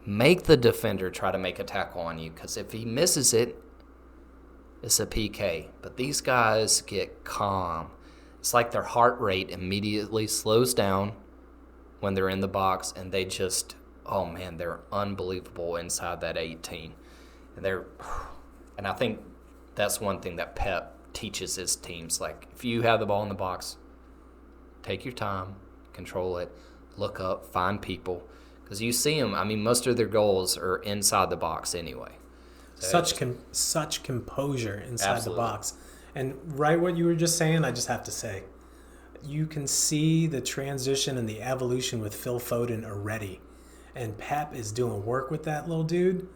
[0.06, 3.56] make the defender try to make a tackle on you because if he misses it,
[4.82, 5.68] it's a PK.
[5.82, 7.90] But these guys get calm.
[8.38, 11.12] It's like their heart rate immediately slows down
[12.00, 16.92] when they're in the box and they just, oh man, they're unbelievable inside that 18.
[17.56, 17.84] And they're,
[18.78, 19.20] and I think
[19.74, 22.20] that's one thing that Pep teaches his teams.
[22.20, 23.76] Like, if you have the ball in the box,
[24.82, 25.54] take your time,
[25.92, 26.50] control it,
[26.96, 28.26] look up, find people.
[28.62, 32.12] Because you see them, I mean, most of their goals are inside the box anyway.
[32.76, 35.42] So Such com- such composure inside Absolutely.
[35.42, 35.74] the box.
[36.14, 38.44] And right what you were just saying, I just have to say,
[39.22, 43.40] you can see the transition and the evolution with Phil Foden already.
[43.94, 46.28] And Pep is doing work with that little dude.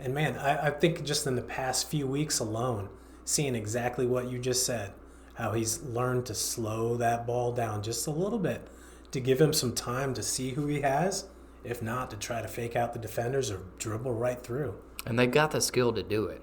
[0.00, 2.88] And man, I, I think just in the past few weeks alone,
[3.24, 4.92] seeing exactly what you just said,
[5.34, 8.66] how he's learned to slow that ball down just a little bit
[9.12, 11.26] to give him some time to see who he has,
[11.64, 14.74] if not to try to fake out the defenders or dribble right through.
[15.06, 16.42] and they've got the skill to do it.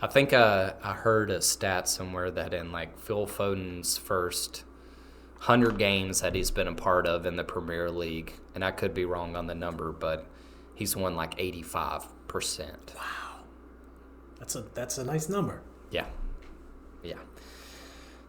[0.00, 4.64] I think uh, I heard a stat somewhere that in like Phil Foden's first
[5.40, 8.94] hundred games that he's been a part of in the Premier League, and I could
[8.94, 10.26] be wrong on the number, but
[10.74, 12.94] he's won like eighty-five percent.
[12.96, 13.42] Wow.
[14.38, 15.62] That's a that's a nice number.
[15.90, 16.06] Yeah,
[17.02, 17.18] yeah.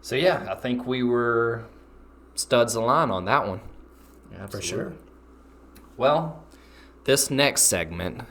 [0.01, 1.65] So yeah, I think we were
[2.35, 3.61] studs of line on that one.
[4.31, 4.93] Yeah, For sure.
[5.97, 6.43] Well,
[7.03, 8.21] this next segment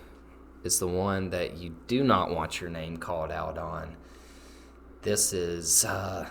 [0.64, 3.96] is the one that you do not want your name called out on.
[5.02, 6.28] This is, uh,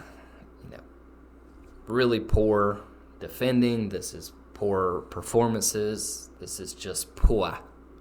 [1.87, 2.81] really poor
[3.19, 3.89] defending.
[3.89, 6.29] This is poor performances.
[6.39, 7.59] This is just poor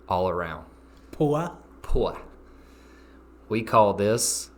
[0.08, 0.66] all around.
[1.12, 1.56] Pua.
[1.82, 2.20] Poor.
[3.48, 4.50] We call this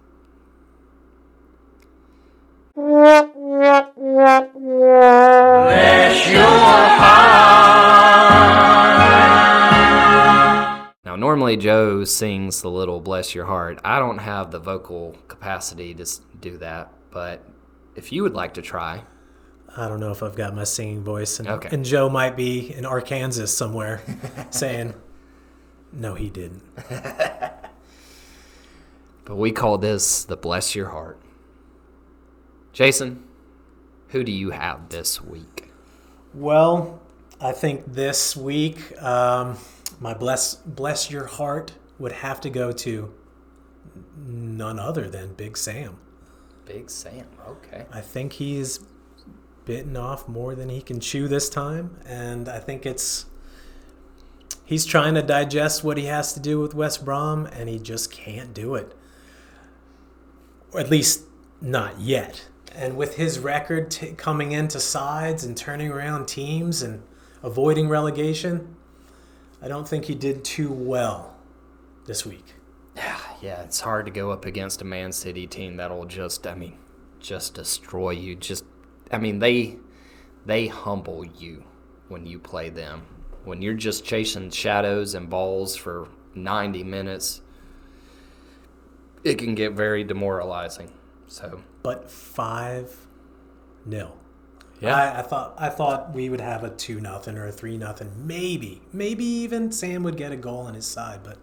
[11.05, 13.81] Now, normally Joe sings the little bless your heart.
[13.85, 16.07] I don't have the vocal capacity to
[16.41, 17.45] do that, but but
[17.97, 19.03] if you would like to try,
[19.77, 21.69] I don't know if I've got my singing voice, and, Okay.
[21.73, 24.01] and Joe might be in Arkansas somewhere
[24.51, 24.95] saying,
[25.93, 26.63] "No, he didn't."
[29.25, 31.21] but we call this the Bless Your Heart.
[32.73, 33.25] Jason,
[34.09, 35.71] who do you have this week?
[36.35, 37.01] Well,
[37.41, 39.57] I think this week, um,
[40.01, 43.13] my bless bless your heart would have to go to
[44.17, 45.99] none other than Big Sam.
[46.65, 47.27] Big Sam.
[47.49, 47.87] Okay.
[47.93, 48.81] I think he's
[49.69, 53.27] bitten off more than he can chew this time, and I think it's
[54.65, 58.11] he's trying to digest what he has to do with West Brom, and he just
[58.11, 58.97] can't do it,
[60.73, 61.25] or at least
[61.61, 62.49] not yet.
[62.75, 67.03] And with his record t- coming into sides and turning around teams and
[67.43, 68.75] avoiding relegation,
[69.61, 71.37] I don't think he did too well
[72.07, 72.55] this week.
[73.41, 76.77] Yeah, it's hard to go up against a Man City team that'll just, I mean,
[77.21, 78.35] just destroy you.
[78.35, 78.65] Just,
[79.11, 79.77] I mean, they
[80.47, 81.65] they humble you
[82.09, 83.07] when you play them.
[83.45, 87.41] When you're just chasing shadows and balls for 90 minutes,
[89.25, 90.93] it can get very demoralizing.
[91.27, 93.07] So, But five
[93.85, 94.17] nil.
[94.81, 94.95] Yeah.
[94.95, 98.13] I, I thought I thought we would have a two nothing or a three nothing,
[98.17, 101.21] maybe, maybe even Sam would get a goal on his side.
[101.23, 101.39] But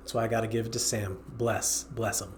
[0.00, 1.18] that's why I got to give it to Sam.
[1.28, 2.32] Bless, bless him.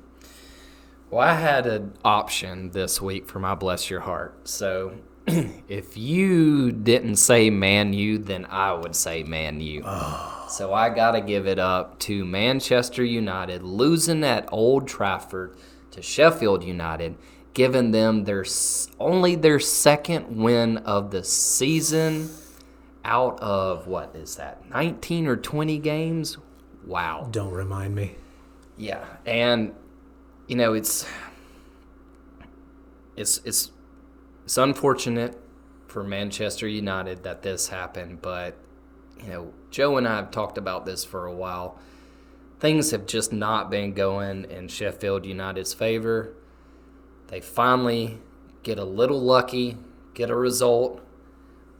[1.14, 4.48] Well, I had an option this week for my bless your heart.
[4.48, 4.96] So,
[5.68, 9.84] if you didn't say Man U, then I would say Man U.
[9.84, 10.46] Oh.
[10.50, 15.56] So I got to give it up to Manchester United losing at Old Trafford
[15.92, 17.14] to Sheffield United,
[17.52, 18.44] giving them their
[18.98, 22.28] only their second win of the season
[23.04, 24.68] out of what is that?
[24.68, 26.38] 19 or 20 games?
[26.84, 27.28] Wow.
[27.30, 28.16] Don't remind me.
[28.76, 29.74] Yeah, and
[30.46, 31.06] you know it's
[33.16, 33.70] it's it's
[34.44, 35.40] it's unfortunate
[35.86, 38.56] for Manchester United that this happened, but
[39.22, 41.78] you know Joe and I have talked about this for a while.
[42.60, 46.34] Things have just not been going in Sheffield United's favor.
[47.28, 48.18] They finally
[48.62, 49.76] get a little lucky,
[50.14, 51.00] get a result,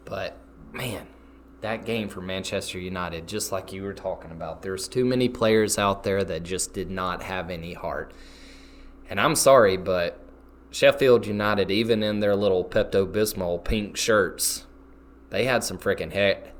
[0.05, 0.37] but
[0.73, 1.07] man,
[1.61, 5.79] that game for Manchester United, just like you were talking about, there's too many players
[5.79, 8.13] out there that just did not have any heart.
[9.09, 10.19] And I'm sorry, but
[10.71, 14.67] Sheffield United, even in their little Pepto Bismol pink shirts,
[15.31, 16.53] they had some freaking hit.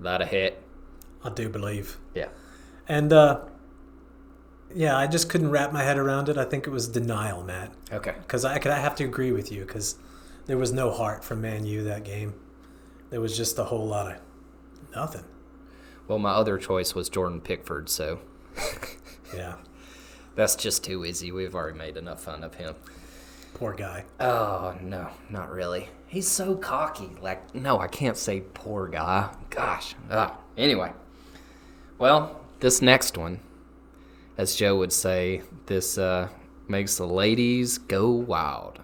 [0.00, 0.62] A lot of hit.
[1.24, 1.98] I do believe.
[2.14, 2.28] Yeah.
[2.88, 3.40] And uh,
[4.74, 6.36] yeah, I just couldn't wrap my head around it.
[6.38, 7.72] I think it was denial, Matt.
[7.92, 8.14] Okay.
[8.20, 9.96] Because I could I have to agree with you because
[10.46, 12.34] there was no heart from Man U that game.
[13.10, 14.20] There was just a whole lot of
[14.94, 15.24] nothing.
[16.06, 18.20] Well, my other choice was Jordan Pickford, so
[19.34, 19.56] Yeah,
[20.38, 21.32] that's just too easy.
[21.32, 22.76] We've already made enough fun of him.
[23.54, 24.04] poor guy.
[24.20, 25.88] Oh, no, not really.
[26.06, 27.10] He's so cocky.
[27.20, 29.34] Like, no, I can't say poor guy.
[29.50, 29.96] Gosh.
[30.08, 30.38] Ah.
[30.56, 30.92] Anyway.
[31.98, 33.40] Well, this next one,
[34.36, 36.28] as Joe would say, this uh,
[36.68, 38.78] makes the ladies go wild.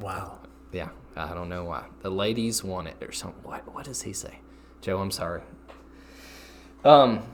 [0.00, 0.38] Wow.
[0.72, 1.84] Yeah, I don't know why.
[2.00, 3.42] The ladies want it or something.
[3.42, 4.38] What, what does he say?
[4.80, 5.42] Joe, I'm sorry.
[6.82, 7.24] Um,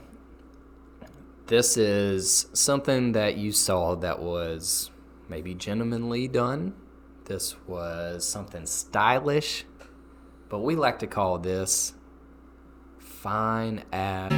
[1.49, 4.91] this is something that you saw that was
[5.27, 6.75] maybe gentlemanly done.
[7.25, 9.65] This was something stylish,
[10.47, 11.93] but we like to call this
[12.99, 14.31] fine ass.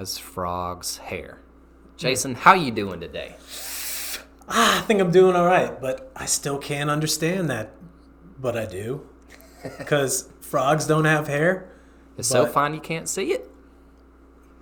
[0.00, 1.38] As frog's hair.
[1.96, 3.36] Jason, how you doing today?
[4.48, 7.72] Ah, I think I'm doing all right, but I still can't understand that.
[8.40, 9.06] But I do.
[9.78, 11.68] Because frogs don't have hair.
[12.16, 13.50] It's so fine you can't see it.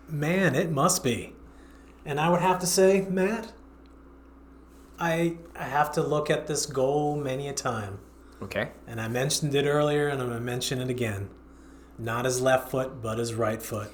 [0.08, 1.34] Man, it must be.
[2.04, 3.52] And I would have to say, Matt,
[4.98, 7.98] I I have to look at this goal many a time.
[8.42, 8.70] Okay.
[8.86, 11.28] And I mentioned it earlier and I'm going to mention it again.
[11.98, 13.90] Not his left foot, but his right foot.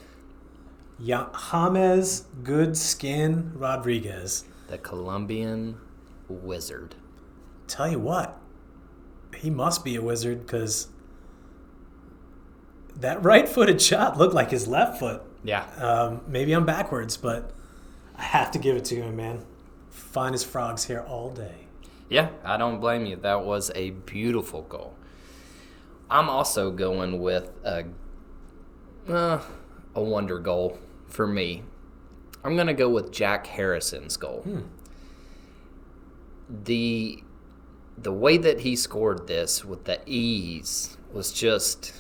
[0.99, 4.45] Ya- James Good Skin Rodriguez.
[4.73, 5.77] The Colombian
[6.31, 6.95] wizard.
[7.67, 8.41] Tell you what,
[9.37, 10.89] he must be a wizard because
[12.97, 15.21] that right footed shot looked like his left foot.
[15.45, 15.67] Yeah.
[15.77, 17.53] Um, maybe I'm backwards, but
[18.17, 19.45] I have to give it to him, man.
[19.91, 21.67] Finest frogs here all day.
[22.09, 23.17] Yeah, I don't blame you.
[23.17, 24.95] That was a beautiful goal.
[26.09, 27.85] I'm also going with a
[29.07, 29.43] uh,
[29.95, 30.79] a wonder goal
[31.09, 31.65] for me.
[32.45, 34.45] I'm gonna go with Jack Harrison's goal.
[36.49, 37.23] The
[37.97, 41.93] the way that he scored this with the ease was just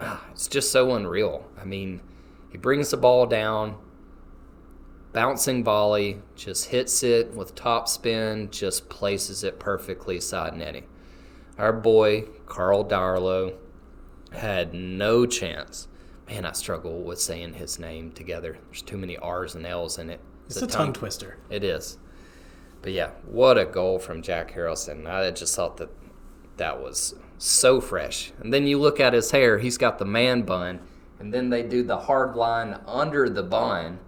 [0.00, 1.44] ah, it's just so unreal.
[1.60, 2.00] I mean,
[2.50, 3.76] he brings the ball down,
[5.12, 10.86] bouncing volley, just hits it with top spin, just places it perfectly side netting.
[11.58, 13.54] Our boy Karl Darlow
[14.32, 15.88] had no chance.
[16.28, 18.58] Man, I struggle with saying his name together.
[18.66, 20.20] There's too many R's and L's in it.
[20.46, 21.38] It's a tongue twister.
[21.50, 21.98] It is.
[22.82, 25.06] But yeah, what a goal from Jack Harrelson.
[25.06, 25.90] I just thought that
[26.56, 28.32] that was so fresh.
[28.40, 30.80] And then you look at his hair, he's got the man bun,
[31.18, 33.98] and then they do the hard line under the bun,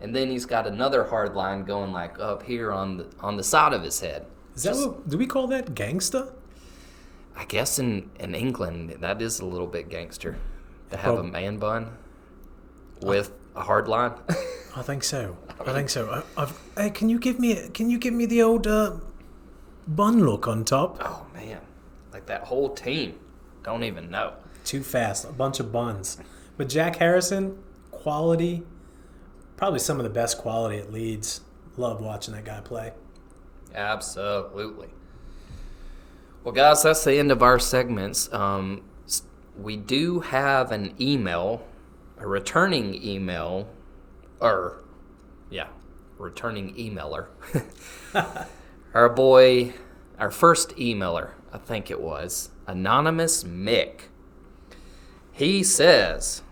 [0.00, 3.44] and then he's got another hard line going like up here on the on the
[3.44, 4.26] side of his head.
[4.54, 6.32] Is that Just- what, do we call that gangsta?
[7.34, 10.36] I guess in, in England that is a little bit gangster
[10.92, 11.96] to have a man bun
[13.00, 14.12] with a hard line.
[14.76, 15.36] I think so.
[15.60, 16.08] I think so.
[16.36, 18.96] I, I've, hey, can you give me can you give me the old uh,
[19.86, 20.98] bun look on top?
[21.00, 21.60] oh man,
[22.12, 23.18] like that whole team
[23.62, 24.34] don't even know.
[24.64, 26.18] Too fast, a bunch of buns.
[26.56, 27.58] But Jack Harrison,
[27.90, 28.62] quality,
[29.56, 31.40] probably some of the best quality at Leeds.
[31.76, 32.92] Love watching that guy play.
[33.74, 34.88] Absolutely.
[36.44, 38.32] Well, guys, that's the end of our segments.
[38.32, 38.82] Um,
[39.56, 41.66] we do have an email,
[42.18, 43.68] a returning email,
[44.40, 44.82] or
[45.50, 45.68] yeah,
[46.18, 47.26] returning emailer.
[48.94, 49.74] our boy,
[50.18, 54.02] our first emailer, I think it was anonymous Mick.
[55.32, 56.42] He says,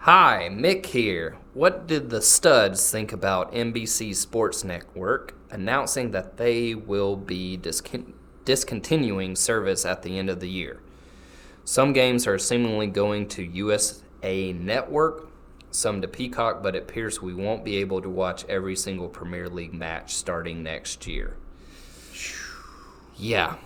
[0.00, 1.36] "Hi, Mick here.
[1.54, 8.12] What did the studs think about NBC Sports Network announcing that they will be discon-
[8.44, 10.80] discontinuing service at the end of the year?
[11.70, 15.28] Some games are seemingly going to USA Network,
[15.70, 19.48] some to Peacock, but it appears we won't be able to watch every single Premier
[19.48, 21.36] League match starting next year."
[23.14, 23.58] Yeah.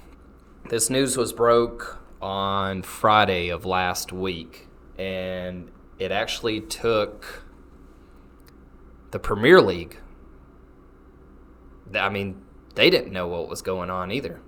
[0.69, 4.69] This news was broke on Friday of last week,
[4.99, 7.43] and it actually took
[9.13, 9.97] the Premier League.
[11.95, 12.43] I mean,
[12.75, 14.43] they didn't know what was going on either.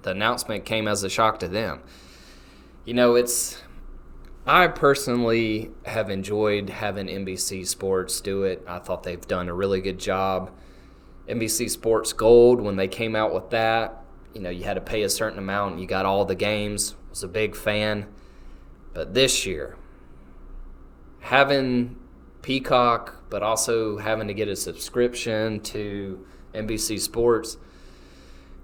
[0.00, 1.82] The announcement came as a shock to them.
[2.86, 3.60] You know, it's.
[4.46, 8.62] I personally have enjoyed having NBC Sports do it.
[8.64, 10.52] I thought they've done a really good job.
[11.28, 15.02] NBC Sports Gold, when they came out with that, you know, you had to pay
[15.02, 16.94] a certain amount and you got all the games.
[17.10, 18.06] Was a big fan.
[18.94, 19.76] But this year,
[21.18, 21.96] having
[22.40, 27.56] Peacock, but also having to get a subscription to NBC Sports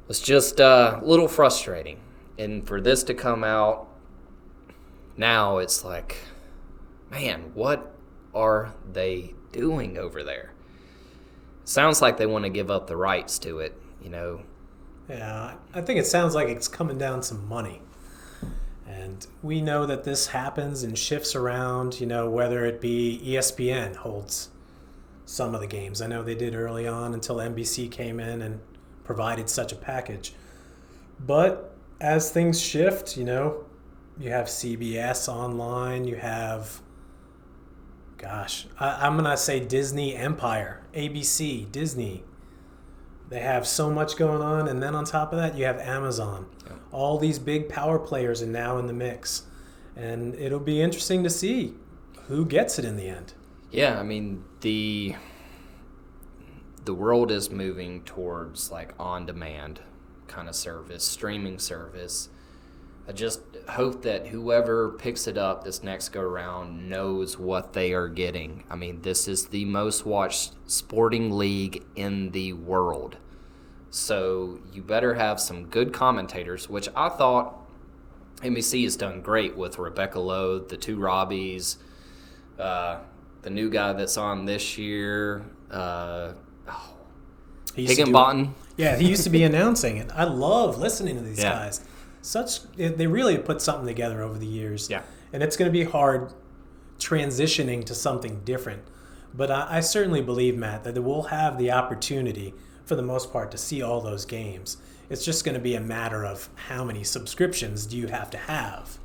[0.06, 1.98] was just uh, a little frustrating.
[2.38, 3.88] And for this to come out
[5.16, 6.16] now, it's like,
[7.10, 7.94] man, what
[8.34, 10.52] are they doing over there?
[11.64, 14.42] Sounds like they want to give up the rights to it, you know.
[15.08, 17.82] Yeah, I think it sounds like it's coming down some money.
[18.86, 23.96] And we know that this happens and shifts around, you know, whether it be ESPN
[23.96, 24.50] holds
[25.24, 26.02] some of the games.
[26.02, 28.60] I know they did early on until NBC came in and
[29.04, 30.34] provided such a package.
[31.20, 33.64] But as things shift, you know,
[34.18, 36.80] you have CBS online, you have,
[38.18, 42.24] gosh, I, I'm going to say Disney Empire, ABC, Disney.
[43.28, 44.68] They have so much going on.
[44.68, 46.46] And then on top of that, you have Amazon.
[46.90, 49.44] All these big power players are now in the mix.
[49.96, 51.74] And it'll be interesting to see
[52.28, 53.32] who gets it in the end.
[53.70, 55.16] Yeah, I mean the
[56.84, 59.80] the world is moving towards like on demand
[60.26, 62.28] kind of service, streaming service.
[63.08, 67.92] I just hope that whoever picks it up this next go around knows what they
[67.92, 68.64] are getting.
[68.70, 73.16] I mean, this is the most watched sporting league in the world.
[73.90, 77.58] So you better have some good commentators, which I thought
[78.40, 81.76] NBC has done great with Rebecca Lowe, the two Robbies,
[82.58, 82.98] uh,
[83.42, 86.32] the new guy that's on this year, uh,
[87.74, 88.54] used Higginbotham.
[88.76, 90.10] Yeah, he used to be announcing it.
[90.14, 91.50] I love listening to these Yeah.
[91.52, 91.80] guys.
[92.22, 94.88] Such they really put something together over the years.
[94.88, 95.02] Yeah.
[95.32, 96.32] and it's going to be hard
[96.98, 98.82] transitioning to something different.
[99.34, 102.54] But I, I certainly believe, Matt, that we'll have the opportunity,
[102.84, 104.76] for the most part, to see all those games.
[105.10, 108.38] It's just going to be a matter of how many subscriptions do you have to
[108.38, 108.98] have.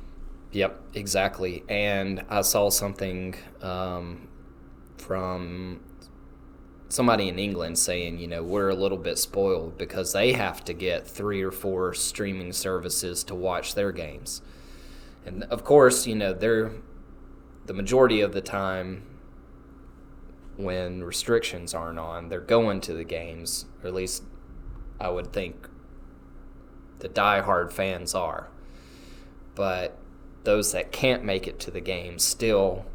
[0.52, 1.64] Yep, exactly.
[1.68, 4.28] And I saw something um,
[4.96, 5.80] from
[6.88, 10.72] somebody in England saying, you know, we're a little bit spoiled because they have to
[10.72, 14.40] get three or four streaming services to watch their games.
[15.26, 16.72] And of course, you know, they're
[17.66, 19.02] the majority of the time
[20.56, 24.24] when restrictions aren't on, they're going to the games, or at least
[24.98, 25.68] I would think
[26.98, 28.48] the diehard fans are.
[29.54, 29.98] But
[30.44, 32.86] those that can't make it to the game still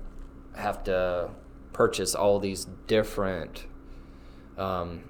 [0.56, 1.30] have to
[1.72, 3.66] purchase all these different
[4.58, 5.04] um,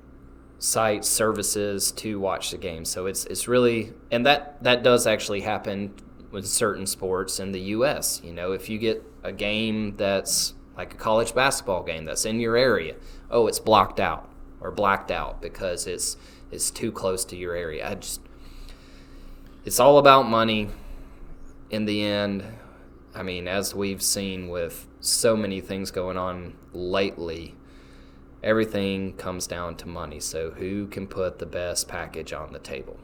[0.59, 2.85] sites services to watch the game.
[2.85, 5.93] So it's it's really and that that does actually happen
[6.31, 8.21] with certain sports in the U.S.
[8.23, 12.39] You know, if you get a game that's like a college basketball game that's in
[12.39, 12.95] your area,
[13.29, 14.29] oh, it's blocked out
[14.59, 16.17] or blacked out because it's
[16.51, 17.89] it's too close to your area.
[17.89, 18.21] I just
[19.65, 20.69] it's all about money
[21.69, 22.43] in the end.
[23.15, 27.55] I mean, as we've seen with so many things going on lately,
[28.43, 30.19] everything comes down to money.
[30.19, 32.99] So who can put the best package on the table?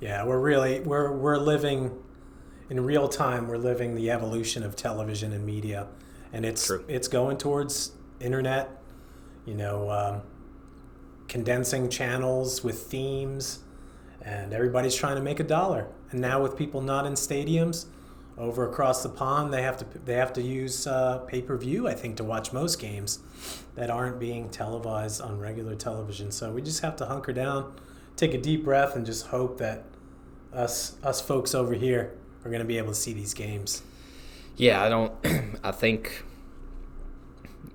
[0.00, 1.92] Yeah, we're really we're we're living
[2.70, 3.46] in real time.
[3.46, 5.88] We're living the evolution of television and media,
[6.32, 6.84] and it's True.
[6.88, 8.82] it's going towards internet.
[9.46, 10.22] You know, um,
[11.28, 13.60] condensing channels with themes,
[14.22, 15.88] and everybody's trying to make a dollar.
[16.10, 17.86] And now with people not in stadiums,
[18.36, 21.88] over across the pond, they have to they have to use uh, pay per view.
[21.88, 23.20] I think to watch most games
[23.74, 26.30] that aren't being televised on regular television.
[26.30, 27.74] So we just have to hunker down,
[28.16, 29.84] take a deep breath, and just hope that
[30.52, 33.82] us us folks over here are going to be able to see these games.
[34.56, 35.12] Yeah, I don't.
[35.64, 36.24] I think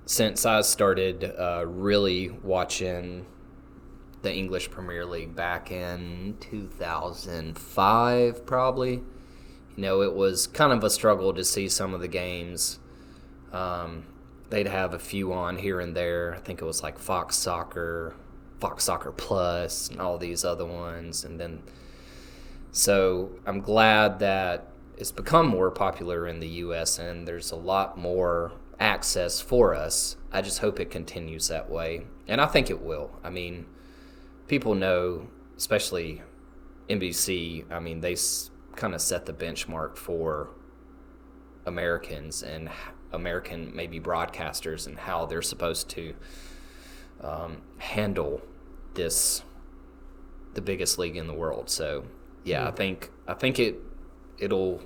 [0.06, 3.26] since I started uh, really watching
[4.22, 9.02] the English Premier League back in 2005, probably,
[9.80, 12.78] you know, it was kind of a struggle to see some of the games.
[13.50, 14.04] Um,
[14.50, 16.34] they'd have a few on here and there.
[16.34, 18.14] I think it was like Fox Soccer,
[18.58, 21.24] Fox Soccer Plus, and all these other ones.
[21.24, 21.62] And then,
[22.72, 27.96] so I'm glad that it's become more popular in the US and there's a lot
[27.96, 30.18] more access for us.
[30.30, 32.02] I just hope it continues that way.
[32.28, 33.18] And I think it will.
[33.24, 33.64] I mean,
[34.46, 36.20] people know, especially
[36.90, 38.14] NBC, I mean, they
[38.80, 40.48] kind of set the benchmark for
[41.66, 42.70] Americans and
[43.12, 46.14] American maybe broadcasters and how they're supposed to
[47.20, 48.40] um, handle
[48.94, 49.42] this
[50.54, 51.68] the biggest league in the world.
[51.68, 52.04] So
[52.42, 53.76] yeah, I think I think it
[54.38, 54.80] it'll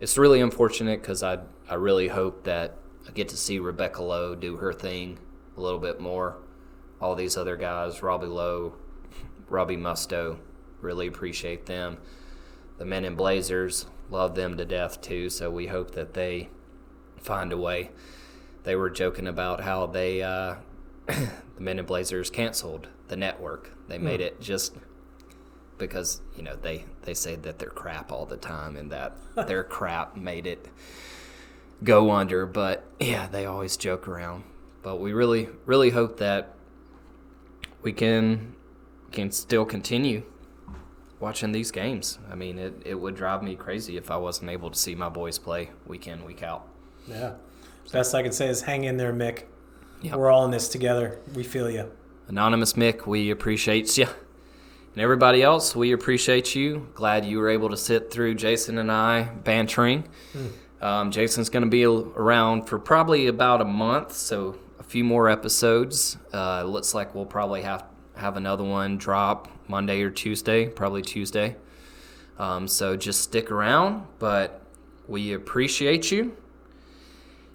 [0.00, 1.38] it's really unfortunate because I
[1.70, 2.76] I really hope that
[3.08, 5.20] I get to see Rebecca Lowe do her thing
[5.56, 6.38] a little bit more.
[7.00, 8.74] All these other guys, Robbie Lowe,
[9.48, 10.38] Robbie Mustoe,
[10.80, 11.98] really appreciate them.
[12.78, 15.30] The men in Blazers love them to death too.
[15.30, 16.48] So we hope that they
[17.20, 17.90] find a way.
[18.64, 20.56] They were joking about how they uh,
[21.06, 23.70] the men in Blazers canceled the network.
[23.88, 24.74] They made it just
[25.78, 29.16] because you know they they say that they're crap all the time and that
[29.48, 30.68] their crap made it
[31.82, 34.44] go under but yeah they always joke around
[34.82, 36.54] but we really really hope that
[37.82, 38.54] we can
[39.10, 40.22] can still continue
[41.24, 44.70] watching these games i mean it, it would drive me crazy if i wasn't able
[44.70, 46.62] to see my boys play week in week out
[47.08, 47.32] Yeah,
[47.92, 49.44] best I can say is hang in there, Mick.
[50.02, 50.14] Yep.
[50.16, 51.18] We're all in this together.
[51.34, 51.90] We feel you.
[52.28, 54.06] Anonymous Mick, we appreciate you.
[54.06, 56.88] And everybody else, we appreciate you.
[56.94, 60.04] Glad you were able to sit through Jason and I bantering.
[60.80, 65.28] Um, Jason's going to be around for probably about a month, so a few more
[65.28, 66.16] episodes.
[66.32, 67.84] Uh, looks like we'll probably have
[68.16, 71.56] have another one drop Monday or Tuesday, probably Tuesday.
[72.38, 74.60] Um, so just stick around, but
[75.06, 76.36] we appreciate you.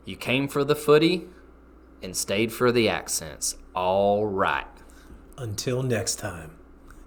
[0.06, 1.28] You came for the footy
[2.02, 3.58] and stayed for the accents.
[3.76, 4.66] All right.
[5.38, 6.58] Until next time,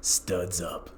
[0.00, 0.90] studs up.